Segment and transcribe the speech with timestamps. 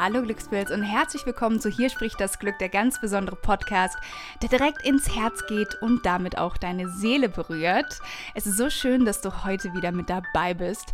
[0.00, 3.96] Hallo Glückspilz und herzlich willkommen zu Hier spricht das Glück, der ganz besondere Podcast,
[4.40, 7.98] der direkt ins Herz geht und damit auch deine Seele berührt.
[8.36, 10.92] Es ist so schön, dass du heute wieder mit dabei bist,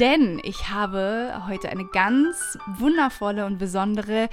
[0.00, 4.30] denn ich habe heute eine ganz wundervolle und besondere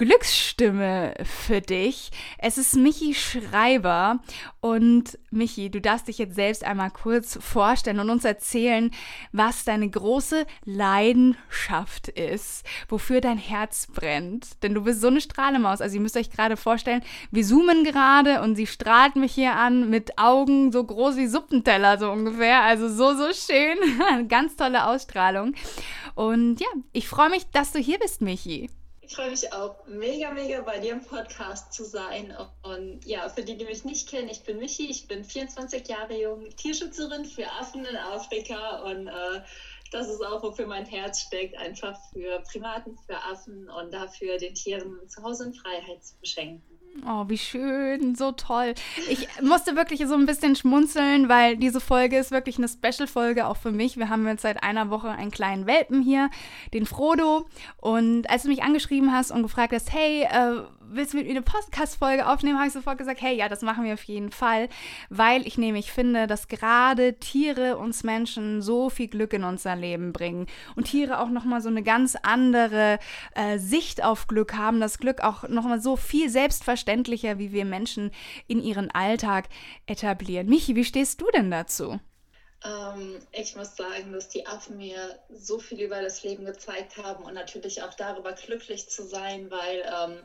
[0.00, 2.10] Glücksstimme für dich.
[2.38, 4.20] Es ist Michi Schreiber
[4.60, 8.92] und Michi, du darfst dich jetzt selbst einmal kurz vorstellen und uns erzählen,
[9.32, 14.62] was deine große Leidenschaft ist, wofür dein Herz brennt.
[14.62, 15.82] Denn du bist so eine Strahlemaus.
[15.82, 19.90] Also ihr müsst euch gerade vorstellen, wir zoomen gerade und sie strahlt mich hier an
[19.90, 22.62] mit Augen so groß wie Suppenteller so ungefähr.
[22.62, 23.76] Also so, so schön.
[24.28, 25.52] Ganz tolle Ausstrahlung.
[26.14, 28.70] Und ja, ich freue mich, dass du hier bist, Michi.
[29.10, 32.32] Ich freue mich auch mega, mega bei dir im Podcast zu sein.
[32.62, 36.16] Und ja, für die, die mich nicht kennen, ich bin Michi, ich bin 24 Jahre
[36.16, 39.42] jung, Tierschützerin für Affen in Afrika und äh,
[39.90, 44.54] das ist auch, wofür mein Herz steckt, einfach für Primaten, für Affen und dafür den
[44.54, 46.69] Tieren zu Hause in Freiheit zu beschenken.
[47.06, 48.74] Oh, wie schön, so toll.
[49.08, 53.56] Ich musste wirklich so ein bisschen schmunzeln, weil diese Folge ist wirklich eine Special-Folge auch
[53.56, 53.96] für mich.
[53.96, 56.30] Wir haben jetzt seit einer Woche einen kleinen Welpen hier,
[56.74, 57.48] den Frodo.
[57.78, 61.32] Und als du mich angeschrieben hast und gefragt hast, hey, äh, willst du mit mir
[61.32, 64.68] eine Podcast-Folge aufnehmen, habe ich sofort gesagt, hey, ja, das machen wir auf jeden Fall,
[65.08, 70.12] weil ich nämlich finde, dass gerade Tiere uns Menschen so viel Glück in unser Leben
[70.12, 72.98] bringen und Tiere auch nochmal so eine ganz andere
[73.34, 78.10] äh, Sicht auf Glück haben, das Glück auch nochmal so viel selbstverständlicher, wie wir Menschen
[78.48, 79.48] in ihren Alltag
[79.86, 80.48] etablieren.
[80.48, 82.00] Michi, wie stehst du denn dazu?
[82.64, 87.24] Ähm, ich muss sagen, dass die Affen mir so viel über das Leben gezeigt haben
[87.24, 90.18] und natürlich auch darüber glücklich zu sein, weil ähm,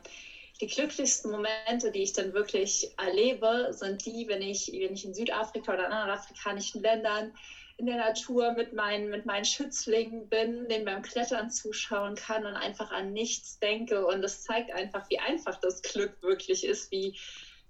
[0.60, 5.14] die glücklichsten Momente, die ich dann wirklich erlebe, sind die, wenn ich, wenn ich in
[5.14, 7.32] Südafrika oder in anderen afrikanischen Ländern
[7.78, 12.54] in der Natur mit meinen, mit meinen Schützlingen bin, denen beim Klettern zuschauen kann und
[12.54, 14.06] einfach an nichts denke.
[14.06, 17.18] Und das zeigt einfach, wie einfach das Glück wirklich ist, wie,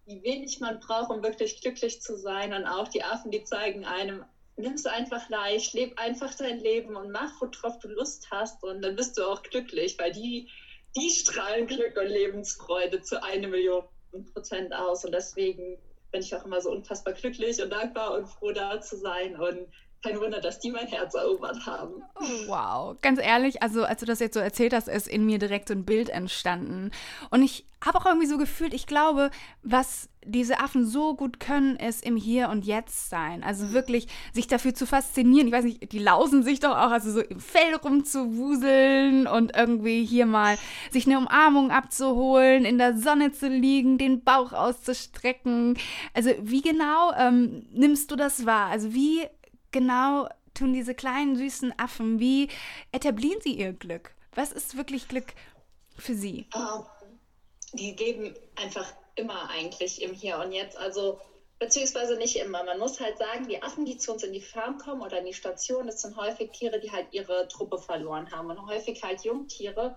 [0.05, 2.53] wie wenig man braucht, um wirklich glücklich zu sein.
[2.53, 4.25] Und auch die Affen, die zeigen einem,
[4.57, 8.63] nimm es einfach leicht, leb einfach dein Leben und mach, worauf du Lust hast.
[8.63, 10.49] Und dann bist du auch glücklich, weil die
[10.95, 13.85] die strahlen Glück und Lebensfreude zu einer Million
[14.33, 15.05] Prozent aus.
[15.05, 15.79] Und deswegen
[16.13, 19.39] bin ich auch immer so unfassbar glücklich und dankbar und froh, da zu sein.
[19.39, 19.69] Und
[20.03, 22.03] kein Wunder, dass die mein Herz erobert haben.
[22.15, 25.39] Oh, wow, ganz ehrlich, also als du das jetzt so erzählt hast, ist in mir
[25.39, 26.91] direkt so ein Bild entstanden.
[27.31, 29.31] Und ich habe auch irgendwie so gefühlt, ich glaube,
[29.63, 33.43] was diese Affen so gut können, ist im Hier und Jetzt sein.
[33.43, 35.47] Also wirklich sich dafür zu faszinieren.
[35.47, 40.05] Ich weiß nicht, die lausen sich doch auch, also so im Fell rumzuwuseln und irgendwie
[40.05, 40.59] hier mal
[40.91, 45.79] sich eine Umarmung abzuholen, in der Sonne zu liegen, den Bauch auszustrecken.
[46.13, 48.69] Also wie genau ähm, nimmst du das wahr?
[48.71, 49.27] Also wie
[49.71, 52.49] genau tun diese kleinen süßen Affen, wie
[52.93, 54.15] etablieren sie ihr Glück?
[54.35, 55.35] Was ist wirklich Glück
[55.97, 56.47] für sie?
[56.55, 56.85] Um, ähm,
[57.75, 60.77] die geben einfach immer eigentlich im Hier und Jetzt.
[60.77, 61.19] Also
[61.59, 62.63] beziehungsweise nicht immer.
[62.63, 65.27] Man muss halt sagen, die Affen, die zu uns in die Farm kommen oder in
[65.27, 69.25] die Station, das sind häufig Tiere, die halt ihre Truppe verloren haben und häufig halt
[69.25, 69.97] Jungtiere.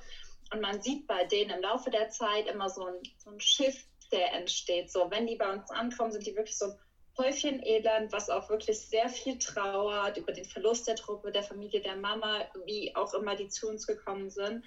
[0.52, 3.86] Und man sieht bei denen im Laufe der Zeit immer so ein, so ein Schiff,
[4.12, 4.92] der entsteht.
[4.92, 6.80] So, wenn die bei uns ankommen, sind die wirklich so ein
[7.18, 11.82] Häufchen Elend, was auch wirklich sehr viel trauert über den Verlust der Truppe, der Familie,
[11.82, 14.64] der Mama, wie auch immer die zu uns gekommen sind.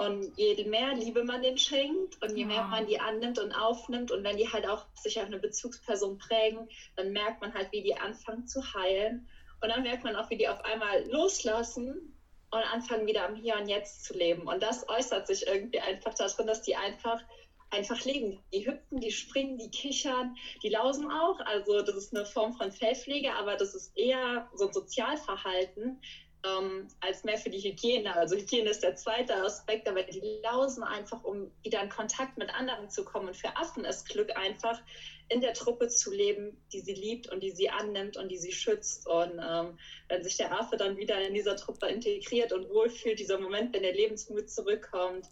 [0.00, 4.10] Und je mehr Liebe man denen schenkt und je mehr man die annimmt und aufnimmt
[4.10, 7.82] und wenn die halt auch sich auf eine Bezugsperson prägen, dann merkt man halt, wie
[7.82, 9.28] die anfangen zu heilen.
[9.60, 12.16] Und dann merkt man auch, wie die auf einmal loslassen
[12.50, 14.48] und anfangen wieder am Hier und Jetzt zu leben.
[14.48, 17.20] Und das äußert sich irgendwie einfach darin, dass die einfach
[17.68, 18.42] einfach leben.
[18.54, 21.40] Die hüpfen, die springen, die kichern, die lausen auch.
[21.40, 26.00] Also das ist eine Form von Fellpflege, aber das ist eher so ein Sozialverhalten
[26.44, 28.14] ähm, als mehr für die Hygiene.
[28.14, 32.52] Also Hygiene ist der zweite Aspekt, aber die lausen einfach, um wieder in Kontakt mit
[32.54, 33.28] anderen zu kommen.
[33.28, 34.80] Und für Affen ist Glück einfach,
[35.28, 38.52] in der Truppe zu leben, die sie liebt und die sie annimmt und die sie
[38.52, 39.06] schützt.
[39.06, 39.78] Und ähm,
[40.08, 43.82] wenn sich der Affe dann wieder in dieser Truppe integriert und wohlfühlt, dieser Moment, wenn
[43.82, 45.26] der Lebensmut zurückkommt,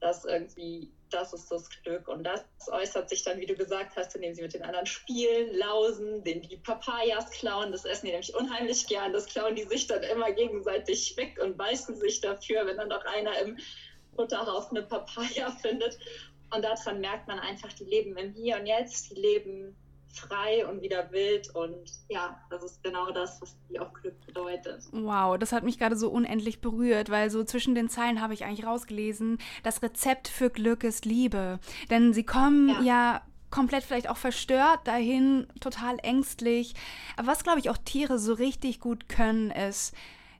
[0.00, 2.08] das irgendwie das ist das Glück.
[2.08, 5.56] Und das äußert sich dann, wie du gesagt hast, indem sie mit den anderen spielen,
[5.56, 7.72] lausen, den die Papayas klauen.
[7.72, 9.12] Das essen die nämlich unheimlich gern.
[9.12, 13.04] Das klauen die sich dann immer gegenseitig weg und beißen sich dafür, wenn dann doch
[13.04, 13.58] einer im
[14.16, 15.98] Futterhaufen eine Papaya findet.
[16.54, 19.76] Und daran merkt man einfach, die leben im Hier und Jetzt, die leben
[20.14, 21.54] frei und wieder wild.
[21.54, 24.82] Und ja, das ist genau das, was die auch Glück bedeutet.
[24.92, 28.44] Wow, das hat mich gerade so unendlich berührt, weil so zwischen den Zeilen habe ich
[28.44, 31.58] eigentlich rausgelesen, das Rezept für Glück ist Liebe.
[31.90, 36.74] Denn sie kommen ja, ja komplett vielleicht auch verstört dahin, total ängstlich.
[37.16, 39.94] Aber was, glaube ich, auch Tiere so richtig gut können, ist,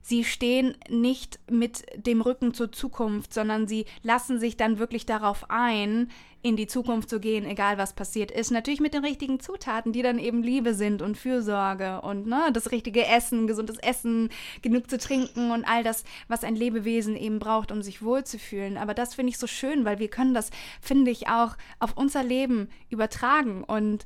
[0.05, 5.47] sie stehen nicht mit dem Rücken zur Zukunft, sondern sie lassen sich dann wirklich darauf
[5.49, 6.11] ein,
[6.43, 8.51] in die Zukunft zu gehen, egal was passiert ist.
[8.51, 12.71] Natürlich mit den richtigen Zutaten, die dann eben Liebe sind und Fürsorge und ne, das
[12.71, 14.29] richtige Essen, gesundes Essen,
[14.61, 18.77] genug zu trinken und all das, was ein Lebewesen eben braucht, um sich wohlzufühlen.
[18.77, 20.50] Aber das finde ich so schön, weil wir können das,
[20.83, 24.05] finde ich, auch auf unser Leben übertragen und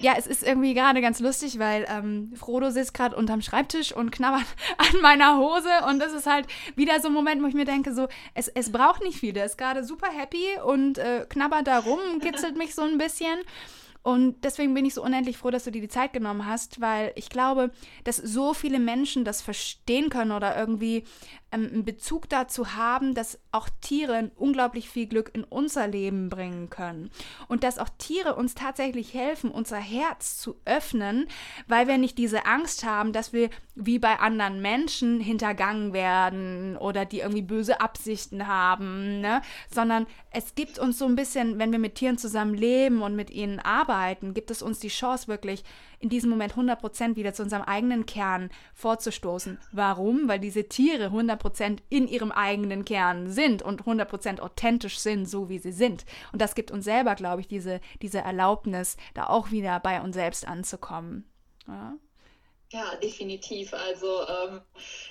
[0.00, 4.10] ja, es ist irgendwie gerade ganz lustig, weil ähm, Frodo sitzt gerade unterm Schreibtisch und
[4.10, 4.44] knabbert
[4.78, 5.68] an meiner Hose.
[5.88, 8.72] Und das ist halt wieder so ein Moment, wo ich mir denke, so, es, es
[8.72, 9.32] braucht nicht viel.
[9.32, 13.38] Der ist gerade super happy und äh, knabbert da rum, kitzelt mich so ein bisschen.
[14.02, 17.12] Und deswegen bin ich so unendlich froh, dass du dir die Zeit genommen hast, weil
[17.16, 17.70] ich glaube,
[18.04, 21.04] dass so viele Menschen das verstehen können oder irgendwie
[21.52, 26.70] ähm, einen Bezug dazu haben, dass auch Tiere unglaublich viel Glück in unser Leben bringen
[26.70, 27.10] können.
[27.48, 31.26] Und dass auch Tiere uns tatsächlich helfen, unser Herz zu öffnen,
[31.66, 37.04] weil wir nicht diese Angst haben, dass wir wie bei anderen Menschen hintergangen werden oder
[37.04, 39.42] die irgendwie böse Absichten haben, ne?
[39.70, 43.30] sondern es gibt uns so ein bisschen, wenn wir mit Tieren zusammen leben und mit
[43.30, 43.89] ihnen arbeiten,
[44.34, 45.64] gibt es uns die Chance wirklich
[45.98, 49.58] in diesem Moment 100% wieder zu unserem eigenen Kern vorzustoßen.
[49.72, 50.28] Warum?
[50.28, 55.58] Weil diese Tiere 100% in ihrem eigenen Kern sind und 100% authentisch sind, so wie
[55.58, 56.04] sie sind.
[56.32, 60.14] Und das gibt uns selber, glaube ich, diese, diese Erlaubnis, da auch wieder bei uns
[60.14, 61.24] selbst anzukommen.
[61.66, 61.94] Ja.
[62.72, 63.74] Ja, definitiv.
[63.74, 64.60] Also ähm,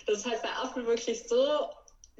[0.07, 1.69] das ist halt bei Affen wirklich so,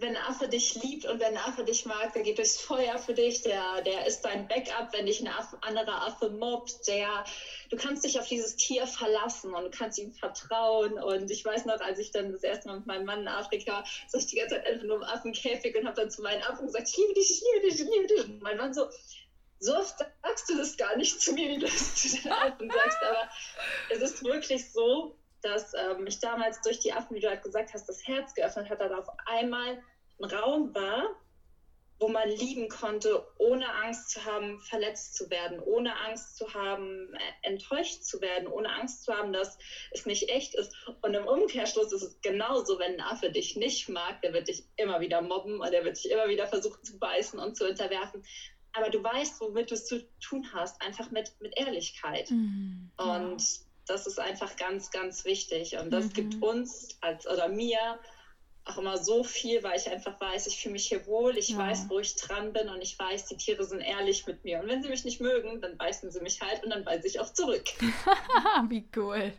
[0.02, 2.98] wenn ein Affe dich liebt und wenn ein Affe dich mag, der geht durchs Feuer
[2.98, 7.24] für dich, der, der ist dein Backup, wenn dich ein Affe, anderer Affe mobbt, der,
[7.70, 10.94] du kannst dich auf dieses Tier verlassen und du kannst ihm vertrauen.
[10.94, 13.84] Und ich weiß noch, als ich dann das erste Mal mit meinem Mann in Afrika,
[14.08, 16.68] saß ich die ganze Zeit einfach nur im Affenkäfig und habe dann zu meinen Affen
[16.68, 18.24] gesagt, ich liebe dich, ich liebe dich, ich liebe dich.
[18.26, 18.88] Und mein Mann so,
[19.60, 22.72] so oft sagst du das gar nicht zu mir, wie du das zu den Affen
[22.72, 23.30] sagst, aber
[23.90, 27.74] es ist wirklich so, dass ähm, mich damals durch die Affen, wie du halt gesagt
[27.74, 29.82] hast, das Herz geöffnet hat, dass auf einmal
[30.22, 31.16] ein Raum war,
[32.00, 37.14] wo man lieben konnte, ohne Angst zu haben, verletzt zu werden, ohne Angst zu haben,
[37.14, 39.58] äh, enttäuscht zu werden, ohne Angst zu haben, dass
[39.92, 40.74] es nicht echt ist.
[41.02, 44.64] Und im Umkehrschluss ist es genauso, wenn ein Affe dich nicht mag, der wird dich
[44.78, 48.24] immer wieder mobben und der wird dich immer wieder versuchen zu beißen und zu unterwerfen.
[48.72, 52.32] Aber du weißt, womit du es zu tun hast, einfach mit, mit Ehrlichkeit.
[52.32, 53.44] Mhm, und
[53.90, 55.78] das ist einfach ganz, ganz wichtig.
[55.78, 56.14] Und das mhm.
[56.14, 57.98] gibt uns als oder mir
[58.70, 61.58] auch immer so viel, weil ich einfach weiß, ich fühle mich hier wohl, ich ja.
[61.58, 64.60] weiß, wo ich dran bin und ich weiß, die Tiere sind ehrlich mit mir.
[64.60, 67.20] Und wenn sie mich nicht mögen, dann beißen sie mich halt und dann beiße ich
[67.20, 67.64] auch zurück.
[68.70, 69.34] Wie cool.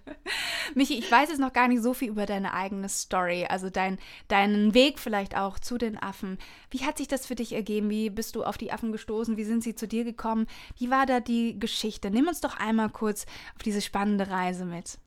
[0.75, 3.99] Michi, ich weiß jetzt noch gar nicht so viel über deine eigene Story, also dein,
[4.29, 6.39] deinen Weg vielleicht auch zu den Affen.
[6.71, 7.91] Wie hat sich das für dich ergeben?
[7.91, 9.37] Wie bist du auf die Affen gestoßen?
[9.37, 10.47] Wie sind sie zu dir gekommen?
[10.79, 12.11] Wie war da die Geschichte?
[12.11, 14.99] Nimm uns doch einmal kurz auf diese spannende Reise mit.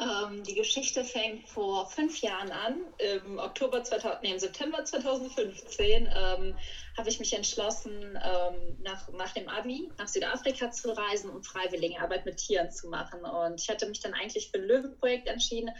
[0.00, 2.84] Ähm, die Geschichte fängt vor fünf Jahren an.
[2.98, 6.56] Im Oktober 2000, nee, im September 2015 ähm,
[6.96, 12.00] habe ich mich entschlossen, ähm, nach, nach dem Abi nach Südafrika zu reisen und freiwillige
[12.00, 13.24] Arbeit mit Tieren zu machen.
[13.24, 15.70] Und ich hatte mich dann eigentlich für ein Löwenprojekt entschieden,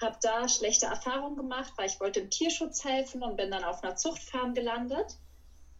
[0.00, 3.82] habe da schlechte Erfahrungen gemacht, weil ich wollte im Tierschutz helfen und bin dann auf
[3.82, 5.18] einer Zuchtfarm gelandet.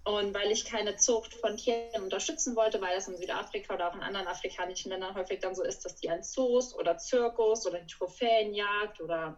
[0.04, 3.95] Und weil ich keine Zucht von Tieren unterstützen wollte, weil das in Südafrika oder auch
[3.95, 7.87] in anderen afrikanischen Ländern häufig dann so ist, dass die an Zoos oder Zirkus oder
[7.87, 9.37] Trophäenjagd oder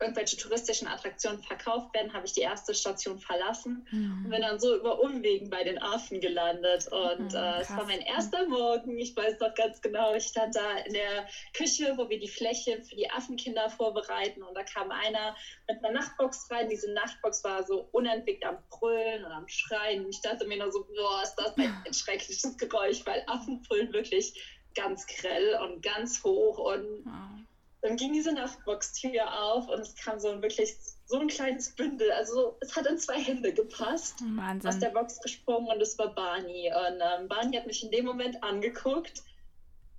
[0.00, 4.24] irgendwelche touristischen Attraktionen verkauft werden, habe ich die erste Station verlassen mhm.
[4.24, 6.88] und bin dann so über Umwegen bei den Affen gelandet.
[6.90, 8.98] Und mhm, äh, es war mein erster Morgen.
[8.98, 12.82] Ich weiß noch ganz genau, ich stand da in der Küche, wo wir die Fläche
[12.82, 14.42] für die Affenkinder vorbereiten.
[14.42, 15.36] Und da kam einer
[15.68, 16.68] mit einer Nachtbox rein.
[16.68, 20.08] Diese Nachtbox war so unentwegt am Brüllen und am Schreien.
[20.08, 24.34] Ich dachte mir nur so, boah, ist das ein schreckliches Geräusch, weil Affen brüllen wirklich
[24.74, 27.46] ganz grell und ganz hoch und mhm
[27.82, 30.74] dann ging diese Nachtbox-Tür auf und es kam so ein wirklich
[31.06, 32.12] so ein kleines Bündel.
[32.12, 34.20] Also es hat in zwei Hände gepasst.
[34.36, 34.68] Wahnsinn.
[34.68, 36.70] Aus der Box gesprungen und es war Barney.
[36.72, 39.24] Und ähm, Barney hat mich in dem Moment angeguckt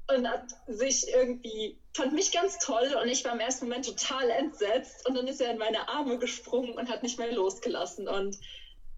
[0.08, 4.30] und hat sich irgendwie, fand mich ganz toll und ich war im ersten Moment total
[4.30, 5.06] entsetzt.
[5.08, 8.08] Und dann ist er in meine Arme gesprungen und hat nicht mehr losgelassen.
[8.08, 8.38] Und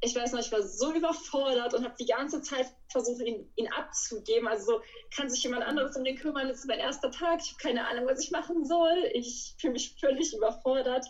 [0.02, 3.72] ich weiß noch, ich war so überfordert und habe die ganze Zeit versucht, ihn, ihn
[3.72, 4.48] abzugeben.
[4.48, 4.82] Also so,
[5.16, 6.48] kann sich jemand anderes um den kümmern?
[6.48, 7.40] Das ist mein erster Tag.
[7.42, 9.10] Ich habe keine Ahnung, was ich machen soll.
[9.14, 11.06] Ich fühle mich völlig überfordert.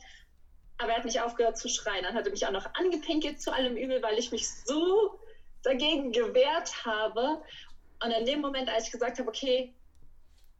[0.77, 2.03] Aber er hat nicht aufgehört zu schreien.
[2.03, 5.19] Dann hat er mich auch noch angepinkelt zu allem Übel, weil ich mich so
[5.63, 7.41] dagegen gewehrt habe.
[8.03, 9.73] Und in dem Moment, als ich gesagt habe, okay,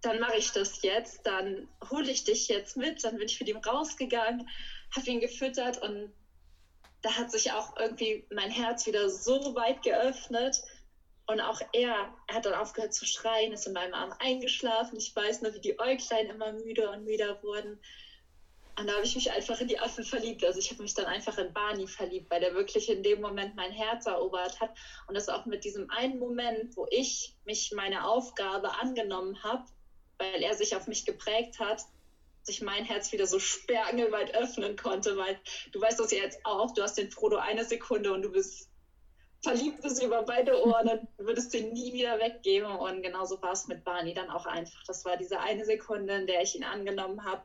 [0.02, 3.50] dann mache ich das jetzt, dann hole ich dich jetzt mit, dann bin ich mit
[3.50, 4.48] ihm rausgegangen,
[4.96, 6.14] habe ihn gefüttert und
[7.06, 10.64] da hat sich auch irgendwie mein Herz wieder so weit geöffnet.
[11.28, 14.98] Und auch er, er hat dann aufgehört zu schreien, ist in meinem Arm eingeschlafen.
[14.98, 17.80] Ich weiß nur, wie die Äuglein immer müder und müder wurden.
[18.78, 20.44] Und da habe ich mich einfach in die Affen verliebt.
[20.44, 23.56] Also ich habe mich dann einfach in Barney verliebt, weil der wirklich in dem Moment
[23.56, 24.72] mein Herz erobert hat.
[25.08, 29.64] Und das auch mit diesem einen Moment, wo ich mich meine Aufgabe angenommen habe,
[30.18, 31.84] weil er sich auf mich geprägt hat,
[32.46, 35.40] sich mein Herz wieder so sperrangelweit öffnen konnte, weil
[35.72, 38.70] du weißt das ja jetzt auch, du hast den Frodo eine Sekunde und du bist
[39.42, 42.72] verliebt bis über beide Ohren und würdest den nie wieder weggeben.
[42.72, 44.84] Und genauso war es mit Barney dann auch einfach.
[44.88, 47.44] Das war diese eine Sekunde, in der ich ihn angenommen habe,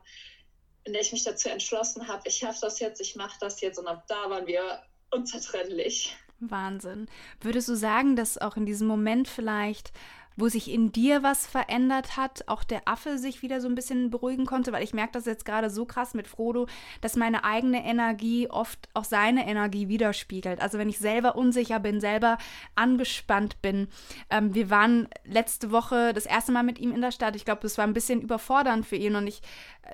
[0.83, 3.77] in der ich mich dazu entschlossen habe, ich schaffe das jetzt, ich mache das jetzt
[3.77, 4.81] und ab da waren wir
[5.11, 6.15] unzertrennlich.
[6.39, 7.07] Wahnsinn.
[7.39, 9.91] Würdest du sagen, dass auch in diesem Moment vielleicht
[10.35, 14.09] wo sich in dir was verändert hat, auch der Affe sich wieder so ein bisschen
[14.09, 16.67] beruhigen konnte, weil ich merke das jetzt gerade so krass mit Frodo,
[17.01, 20.61] dass meine eigene Energie oft auch seine Energie widerspiegelt.
[20.61, 22.37] Also wenn ich selber unsicher bin, selber
[22.75, 23.87] angespannt bin.
[24.29, 27.35] Ähm, wir waren letzte Woche das erste Mal mit ihm in der Stadt.
[27.35, 29.41] Ich glaube, das war ein bisschen überfordernd für ihn und ich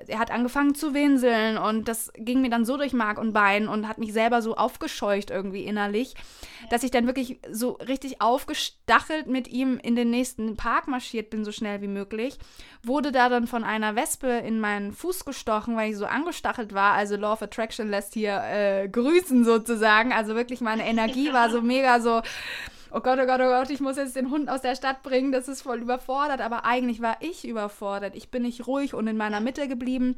[0.06, 3.68] er hat angefangen zu winseln und das ging mir dann so durch Mark und Bein
[3.68, 6.14] und hat mich selber so aufgescheucht irgendwie innerlich,
[6.70, 11.44] dass ich dann wirklich so richtig aufgestachelt mit ihm in den nächsten Park marschiert bin,
[11.44, 12.38] so schnell wie möglich.
[12.82, 16.92] Wurde da dann von einer Wespe in meinen Fuß gestochen, weil ich so angestachelt war.
[16.92, 20.12] Also Law of Attraction lässt hier äh, grüßen sozusagen.
[20.12, 22.22] Also wirklich meine Energie war so mega so
[22.90, 25.32] oh Gott, oh Gott, oh Gott, ich muss jetzt den Hund aus der Stadt bringen,
[25.32, 26.40] das ist voll überfordert.
[26.40, 28.14] Aber eigentlich war ich überfordert.
[28.14, 30.16] Ich bin nicht ruhig und in meiner Mitte geblieben.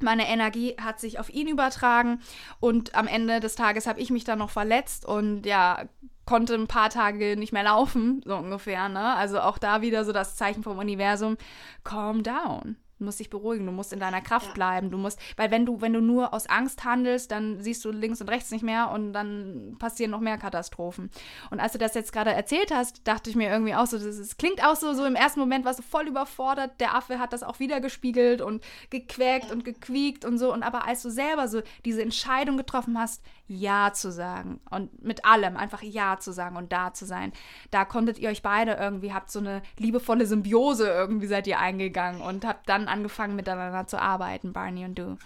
[0.00, 2.20] Meine Energie hat sich auf ihn übertragen
[2.60, 5.86] und am Ende des Tages habe ich mich dann noch verletzt und ja,
[6.26, 8.90] konnte ein paar Tage nicht mehr laufen, so ungefähr.
[8.90, 9.14] Ne?
[9.14, 11.38] Also auch da wieder so das Zeichen vom Universum,
[11.82, 12.76] calm down.
[12.98, 14.52] Du musst dich beruhigen, du musst in deiner Kraft ja.
[14.54, 17.90] bleiben, du musst, weil wenn du, wenn du nur aus Angst handelst, dann siehst du
[17.90, 21.10] links und rechts nicht mehr und dann passieren noch mehr Katastrophen.
[21.50, 24.18] Und als du das jetzt gerade erzählt hast, dachte ich mir irgendwie auch so, das,
[24.18, 27.32] das klingt auch so, so im ersten Moment warst du voll überfordert, der Affe hat
[27.32, 29.52] das auch wieder gespiegelt und gequäkt ja.
[29.52, 30.52] und gequiekt und so.
[30.52, 35.24] Und aber als du selber so diese Entscheidung getroffen hast, Ja zu sagen und mit
[35.24, 37.32] allem einfach Ja zu sagen und da zu sein,
[37.70, 42.20] da konntet ihr euch beide irgendwie, habt so eine liebevolle Symbiose irgendwie seid ihr eingegangen
[42.20, 45.18] und habt dann angefangen miteinander zu arbeiten, Barney und du?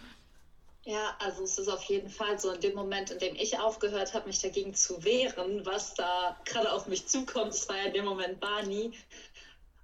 [0.85, 4.14] Ja, also es ist auf jeden Fall so in dem Moment, in dem ich aufgehört
[4.14, 7.93] habe, mich dagegen zu wehren, was da gerade auf mich zukommt, das war ja in
[7.93, 8.93] dem Moment Barney.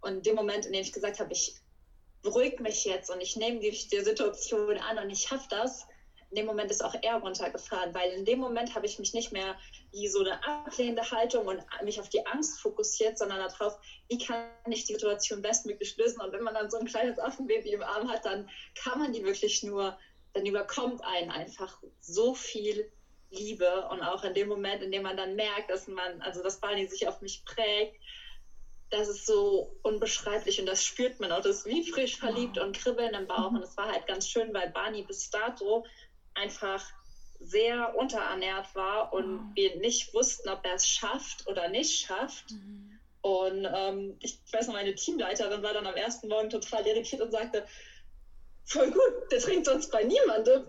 [0.01, 1.55] Und in dem Moment, in dem ich gesagt habe, ich
[2.23, 5.87] beruhige mich jetzt und ich nehme die, die Situation an und ich schaffe das,
[6.37, 9.33] in dem Moment ist auch er runtergefahren, weil in dem Moment habe ich mich nicht
[9.33, 9.57] mehr
[9.91, 13.79] wie so eine ablehnende Haltung und mich auf die Angst fokussiert, sondern darauf,
[14.09, 16.21] wie kann ich die Situation bestmöglich lösen.
[16.21, 19.25] Und wenn man dann so ein kleines Affenbaby im Arm hat, dann kann man die
[19.25, 19.97] wirklich nur,
[20.35, 22.93] dann überkommt einen einfach so viel
[23.31, 23.89] Liebe.
[23.91, 26.87] Und auch in dem Moment, in dem man dann merkt, dass man, also dass Barney
[26.87, 27.97] sich auf mich prägt,
[28.91, 31.41] das ist so unbeschreiblich und das spürt man auch.
[31.41, 33.51] Das ist wie frisch verliebt und kribbeln im Bauch.
[33.51, 35.85] Und es war halt ganz schön, weil Barney bis dato
[36.37, 36.85] einfach
[37.41, 39.55] sehr unterernährt war und oh.
[39.55, 42.51] wir nicht wussten, ob er es schafft oder nicht schafft.
[42.51, 42.99] Mhm.
[43.21, 47.33] Und ähm, ich weiß noch, meine Teamleiterin war dann am ersten Morgen total irritiert und
[47.33, 47.67] sagte,
[48.65, 50.65] voll gut, der trinkt sonst bei niemandem.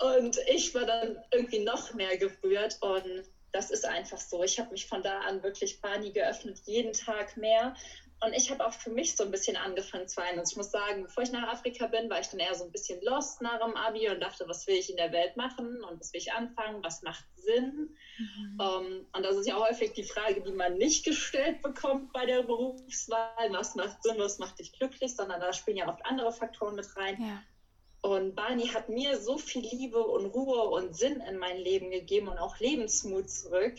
[0.00, 4.42] Und ich war dann irgendwie noch mehr gerührt und das ist einfach so.
[4.42, 7.76] Ich habe mich von da an wirklich Barney geöffnet, jeden Tag mehr.
[8.24, 10.38] Und ich habe auch für mich so ein bisschen angefangen zu weinen.
[10.38, 12.70] Also ich muss sagen, bevor ich nach Afrika bin, war ich dann eher so ein
[12.70, 15.98] bisschen lost nach dem Abi und dachte, was will ich in der Welt machen und
[15.98, 17.96] was will ich anfangen, was macht Sinn.
[18.18, 18.60] Mhm.
[18.60, 22.24] Um, ähm, und das ist ja häufig die Frage, die man nicht gestellt bekommt bei
[22.24, 26.30] der Berufswahl, was macht Sinn, was macht dich glücklich, sondern da spielen ja oft andere
[26.30, 27.20] Faktoren mit rein.
[27.20, 27.42] Ja.
[28.02, 32.28] Und Barney hat mir so viel Liebe und Ruhe und Sinn in mein Leben gegeben
[32.28, 33.74] und auch Lebensmut zurück.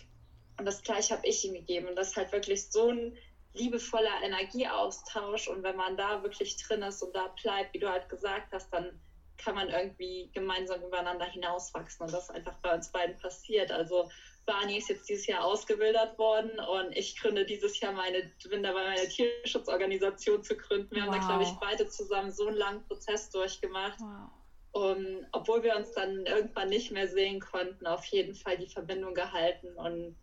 [0.58, 1.88] Und das gleiche habe ich ihm gegeben.
[1.88, 3.18] Und das ist halt wirklich so ein
[3.54, 8.10] liebevoller Energieaustausch und wenn man da wirklich drin ist und da bleibt, wie du halt
[8.10, 9.00] gesagt hast, dann
[9.38, 13.72] kann man irgendwie gemeinsam übereinander hinauswachsen und das ist einfach bei uns beiden passiert.
[13.72, 14.10] Also
[14.46, 18.84] Barney ist jetzt dieses Jahr ausgebildet worden und ich gründe dieses Jahr meine, bin dabei
[18.84, 20.96] meine Tierschutzorganisation zu gründen.
[20.96, 21.14] Wir wow.
[21.14, 24.00] haben da, glaube ich, beide zusammen so einen langen Prozess durchgemacht.
[24.00, 24.30] Wow.
[24.72, 29.14] Und obwohl wir uns dann irgendwann nicht mehr sehen konnten, auf jeden Fall die Verbindung
[29.14, 30.18] gehalten und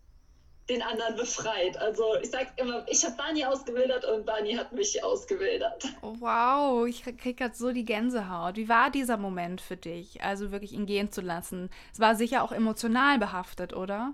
[0.71, 1.77] den anderen befreit.
[1.77, 5.83] Also ich sage immer, ich habe Barney ausgewildert und Barney hat mich ausgewildert.
[6.01, 8.55] Oh, wow, ich kriege gerade so die Gänsehaut.
[8.55, 11.69] Wie war dieser Moment für dich, also wirklich ihn gehen zu lassen?
[11.93, 14.13] Es war sicher auch emotional behaftet, oder?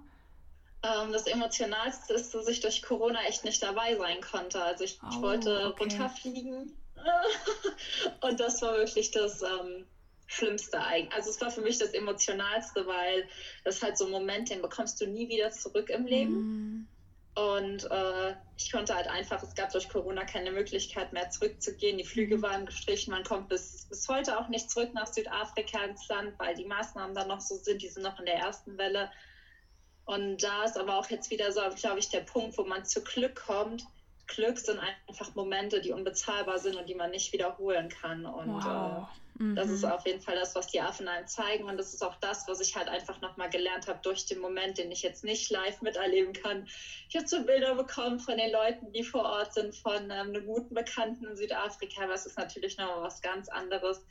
[0.84, 4.62] Ähm, das Emotionalste ist, dass ich durch Corona echt nicht dabei sein konnte.
[4.62, 5.84] Also ich, oh, wollte okay.
[5.84, 6.74] runterfliegen
[8.22, 9.86] und das war wirklich das ähm,
[10.28, 11.14] Schlimmste eigentlich.
[11.14, 13.28] Also es war für mich das Emotionalste, weil
[13.64, 16.34] das halt so ein Moment, den bekommst du nie wieder zurück im Leben.
[16.34, 16.88] Mm.
[17.38, 22.00] Und äh, ich konnte halt einfach, es gab durch Corona keine Möglichkeit mehr zurückzugehen.
[22.00, 22.42] Die Flüge mhm.
[22.42, 26.56] waren gestrichen, man kommt bis, bis heute auch nicht zurück nach Südafrika ins Land, weil
[26.56, 29.12] die Maßnahmen dann noch so sind, die sind noch in der ersten Welle.
[30.06, 33.04] Und da ist aber auch jetzt wieder so, glaube ich, der Punkt, wo man zu
[33.04, 33.86] Glück kommt.
[34.28, 38.26] Glück sind einfach Momente, die unbezahlbar sind und die man nicht wiederholen kann.
[38.26, 39.08] Und wow.
[39.08, 39.56] äh, Mhm.
[39.56, 39.92] Das ist mhm.
[39.92, 41.66] auf jeden Fall das, was die Affen einem zeigen.
[41.66, 44.78] Und das ist auch das, was ich halt einfach nochmal gelernt habe durch den Moment,
[44.78, 46.68] den ich jetzt nicht live miterleben kann.
[47.10, 50.46] Ich habe so Bilder bekommen von den Leuten, die vor Ort sind, von ähm, einem
[50.46, 52.04] guten Bekannten in Südafrika.
[52.04, 54.04] Aber es ist natürlich nochmal was ganz anderes.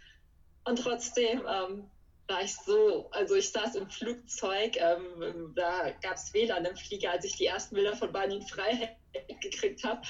[0.65, 1.91] Und trotzdem ähm,
[2.29, 7.13] war ich so, also ich saß im Flugzeug, ähm, da gab es WLAN im Flieger,
[7.13, 8.97] als ich die ersten Bilder von in Freiheit
[9.41, 10.03] gekriegt habe.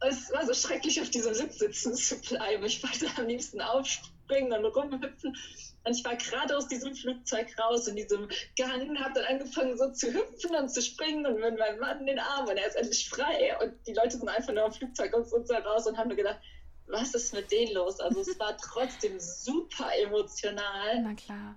[0.00, 2.64] Es war so schrecklich, auf diesem Sitz sitzen zu bleiben.
[2.64, 5.36] Ich wollte am liebsten aufstehen springen und rumhüpfen.
[5.84, 9.78] Und ich war gerade aus diesem Flugzeug raus in diesem Gang und habe dann angefangen
[9.78, 12.66] so zu hüpfen und zu springen und mit meinem Mann in den Arm und er
[12.66, 13.56] ist endlich frei.
[13.62, 16.40] Und die Leute sind einfach nur am Flugzeug aus uns raus und haben nur gedacht,
[16.88, 18.00] was ist mit denen los?
[18.00, 21.02] Also es war trotzdem super emotional.
[21.02, 21.56] Na klar.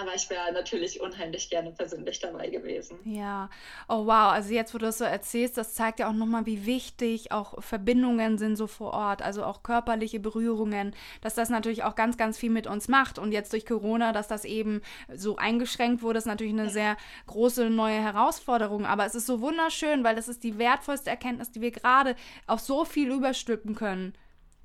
[0.00, 2.98] Aber ich wäre natürlich unheimlich gerne persönlich dabei gewesen.
[3.04, 3.48] Ja,
[3.88, 6.66] oh wow, also jetzt, wo du das so erzählst, das zeigt ja auch nochmal, wie
[6.66, 11.94] wichtig auch Verbindungen sind so vor Ort, also auch körperliche Berührungen, dass das natürlich auch
[11.94, 13.18] ganz, ganz viel mit uns macht.
[13.18, 14.82] Und jetzt durch Corona, dass das eben
[15.14, 18.84] so eingeschränkt wurde, ist natürlich eine sehr große neue Herausforderung.
[18.84, 22.60] Aber es ist so wunderschön, weil das ist die wertvollste Erkenntnis, die wir gerade auf
[22.60, 24.12] so viel überstülpen können.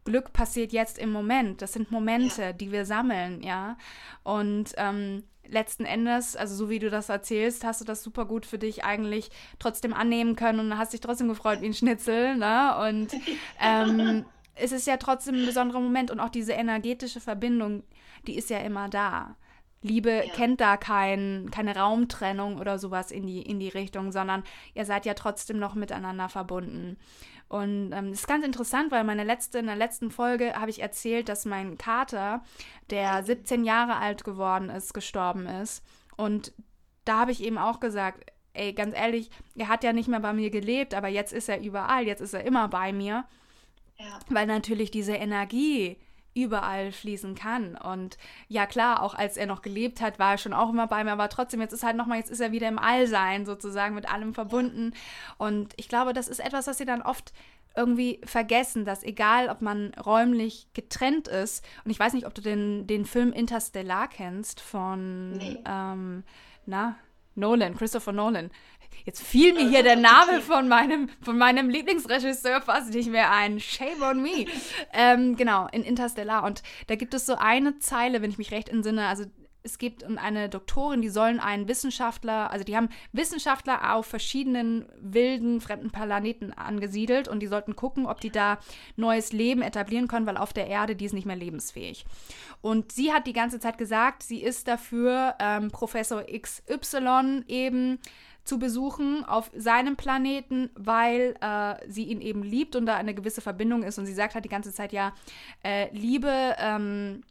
[0.03, 1.61] Glück passiert jetzt im Moment.
[1.61, 2.53] Das sind Momente, ja.
[2.53, 3.77] die wir sammeln, ja.
[4.23, 8.45] Und ähm, letzten Endes, also so wie du das erzählst, hast du das super gut
[8.45, 9.29] für dich eigentlich
[9.59, 12.77] trotzdem annehmen können und hast dich trotzdem gefreut wie ein Schnitzel, ne?
[12.87, 13.13] Und
[13.61, 17.83] ähm, es ist ja trotzdem ein besonderer Moment und auch diese energetische Verbindung,
[18.27, 19.35] die ist ja immer da.
[19.83, 20.33] Liebe ja.
[20.33, 24.43] kennt da kein, keine Raumtrennung oder sowas in die, in die Richtung, sondern
[24.75, 26.97] ihr seid ja trotzdem noch miteinander verbunden.
[27.51, 30.81] Und ähm, das ist ganz interessant, weil meine letzte, in der letzten Folge habe ich
[30.81, 32.43] erzählt, dass mein Kater,
[32.89, 35.83] der 17 Jahre alt geworden ist, gestorben ist.
[36.15, 36.53] Und
[37.03, 40.31] da habe ich eben auch gesagt, ey, ganz ehrlich, er hat ja nicht mehr bei
[40.31, 43.25] mir gelebt, aber jetzt ist er überall, jetzt ist er immer bei mir.
[43.97, 44.19] Ja.
[44.29, 45.97] Weil natürlich diese Energie,
[46.33, 47.75] überall fließen kann.
[47.75, 48.17] Und
[48.47, 51.11] ja, klar, auch als er noch gelebt hat, war er schon auch immer bei mir,
[51.11, 54.33] aber trotzdem, jetzt ist halt nochmal, jetzt ist er wieder im Allsein sozusagen mit allem
[54.33, 54.93] verbunden.
[55.37, 57.33] Und ich glaube, das ist etwas, was sie dann oft
[57.75, 62.41] irgendwie vergessen, dass egal, ob man räumlich getrennt ist, und ich weiß nicht, ob du
[62.41, 65.57] den, den Film Interstellar kennst von, nee.
[65.65, 66.23] ähm,
[66.65, 66.97] na,
[67.35, 68.51] Nolan, Christopher Nolan.
[69.05, 73.59] Jetzt fiel mir hier der Name von meinem, von meinem Lieblingsregisseur fast nicht mehr ein.
[73.59, 74.45] Shame on me.
[74.93, 76.43] ähm, genau, in Interstellar.
[76.43, 79.07] Und da gibt es so eine Zeile, wenn ich mich recht entsinne.
[79.07, 79.25] Also
[79.63, 85.61] es gibt eine Doktorin, die sollen einen Wissenschaftler, also die haben Wissenschaftler auf verschiedenen wilden,
[85.61, 88.59] fremden Planeten angesiedelt und die sollten gucken, ob die da
[88.95, 92.05] neues Leben etablieren können, weil auf der Erde die ist nicht mehr lebensfähig.
[92.61, 97.99] Und sie hat die ganze Zeit gesagt, sie ist dafür ähm, Professor XY eben
[98.43, 103.41] zu besuchen auf seinem Planeten, weil äh, sie ihn eben liebt und da eine gewisse
[103.41, 103.99] Verbindung ist.
[103.99, 105.13] Und sie sagt halt die ganze Zeit, ja,
[105.63, 107.21] äh, Liebe ähm,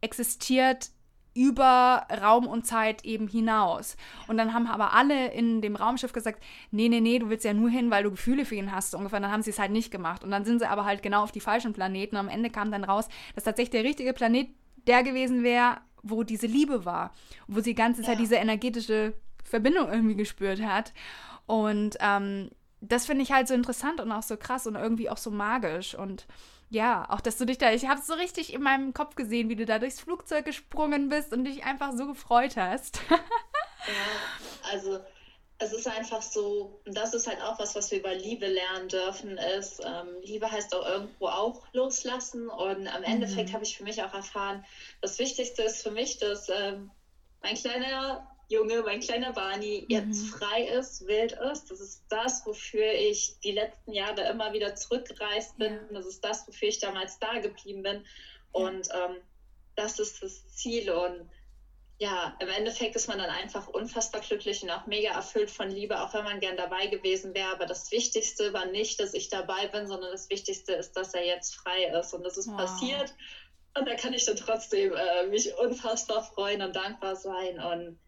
[0.00, 0.90] existiert
[1.34, 3.96] über Raum und Zeit eben hinaus.
[4.26, 7.54] Und dann haben aber alle in dem Raumschiff gesagt, nee, nee, nee, du willst ja
[7.54, 8.94] nur hin, weil du Gefühle für ihn hast.
[8.94, 10.24] Ungefähr, dann haben sie es halt nicht gemacht.
[10.24, 12.16] Und dann sind sie aber halt genau auf die falschen Planeten.
[12.16, 14.48] Und am Ende kam dann raus, dass tatsächlich der richtige Planet
[14.88, 17.12] der gewesen wäre, wo diese Liebe war.
[17.46, 18.20] Wo sie die ganze Zeit ja.
[18.20, 19.14] diese energetische
[19.48, 20.92] Verbindung irgendwie gespürt hat.
[21.46, 25.16] Und ähm, das finde ich halt so interessant und auch so krass und irgendwie auch
[25.16, 25.94] so magisch.
[25.94, 26.26] Und
[26.70, 29.48] ja, auch dass du dich da, ich habe es so richtig in meinem Kopf gesehen,
[29.48, 33.00] wie du da durchs Flugzeug gesprungen bist und dich einfach so gefreut hast.
[33.10, 35.00] ja, also
[35.60, 39.38] es ist einfach so, das ist halt auch was, was wir über Liebe lernen dürfen,
[39.58, 42.48] ist, ähm, Liebe heißt auch irgendwo auch loslassen.
[42.48, 43.54] Und am Endeffekt mhm.
[43.54, 44.64] habe ich für mich auch erfahren,
[45.00, 46.90] das Wichtigste ist für mich, dass ähm,
[47.42, 49.94] mein kleiner Junge, mein kleiner Barney, mhm.
[49.94, 51.70] jetzt frei ist, wild ist.
[51.70, 55.74] Das ist das, wofür ich die letzten Jahre immer wieder zurückgereist bin.
[55.74, 55.80] Ja.
[55.92, 58.04] Das ist das, wofür ich damals da geblieben bin.
[58.52, 59.16] Und ähm,
[59.76, 60.90] das ist das Ziel.
[60.90, 61.28] Und
[61.98, 66.00] ja, im Endeffekt ist man dann einfach unfassbar glücklich und auch mega erfüllt von Liebe,
[66.00, 67.50] auch wenn man gern dabei gewesen wäre.
[67.50, 71.26] Aber das Wichtigste war nicht, dass ich dabei bin, sondern das Wichtigste ist, dass er
[71.26, 72.14] jetzt frei ist.
[72.14, 72.56] Und das ist wow.
[72.56, 73.14] passiert.
[73.78, 77.60] Und da kann ich dann trotzdem äh, mich unfassbar freuen und dankbar sein.
[77.60, 77.98] Und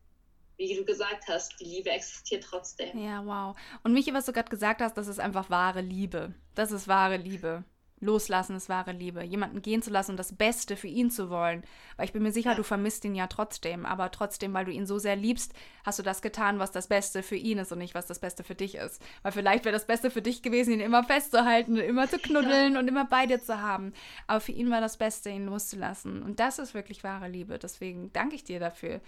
[0.61, 2.97] wie du gesagt hast, die Liebe existiert trotzdem.
[2.99, 3.57] Ja, wow.
[3.83, 6.35] Und Michi, was du gerade gesagt hast, das ist einfach wahre Liebe.
[6.55, 7.65] Das ist wahre Liebe.
[8.01, 9.23] Loslassen ist wahre Liebe.
[9.23, 11.65] Jemanden gehen zu lassen und das Beste für ihn zu wollen.
[11.97, 12.57] Weil ich bin mir sicher, ja.
[12.57, 13.87] du vermisst ihn ja trotzdem.
[13.87, 17.23] Aber trotzdem, weil du ihn so sehr liebst, hast du das getan, was das Beste
[17.23, 19.03] für ihn ist und nicht, was das Beste für dich ist.
[19.23, 22.81] Weil vielleicht wäre das Beste für dich gewesen, ihn immer festzuhalten, immer zu knuddeln ja.
[22.81, 23.95] und immer bei dir zu haben.
[24.27, 26.23] Aber für ihn war das Beste, ihn loszulassen.
[26.23, 27.59] Und das ist wirklich wahre Liebe.
[27.59, 29.01] Deswegen danke ich dir dafür,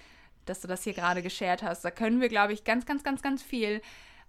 [0.47, 1.85] dass du das hier gerade geshared hast.
[1.85, 3.81] Da können wir, glaube ich, ganz, ganz, ganz, ganz viel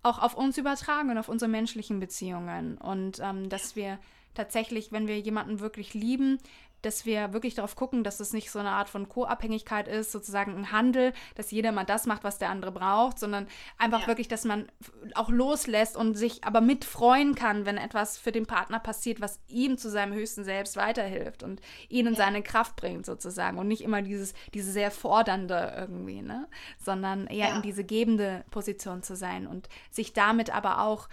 [0.03, 2.77] auch auf uns übertragen und auf unsere menschlichen Beziehungen.
[2.77, 3.99] Und ähm, dass wir
[4.33, 6.39] tatsächlich, wenn wir jemanden wirklich lieben,
[6.83, 10.55] dass wir wirklich darauf gucken, dass es nicht so eine Art von Co-Abhängigkeit ist, sozusagen
[10.55, 14.07] ein Handel, dass jeder mal das macht, was der andere braucht, sondern einfach ja.
[14.07, 14.67] wirklich, dass man
[15.15, 19.77] auch loslässt und sich aber mitfreuen kann, wenn etwas für den Partner passiert, was ihm
[19.77, 22.17] zu seinem höchsten Selbst weiterhilft und ihn in ja.
[22.17, 26.47] seine Kraft bringt sozusagen und nicht immer dieses, diese sehr fordernde irgendwie, ne?
[26.79, 27.55] sondern eher ja.
[27.55, 31.07] in diese gebende Position zu sein und sich damit aber auch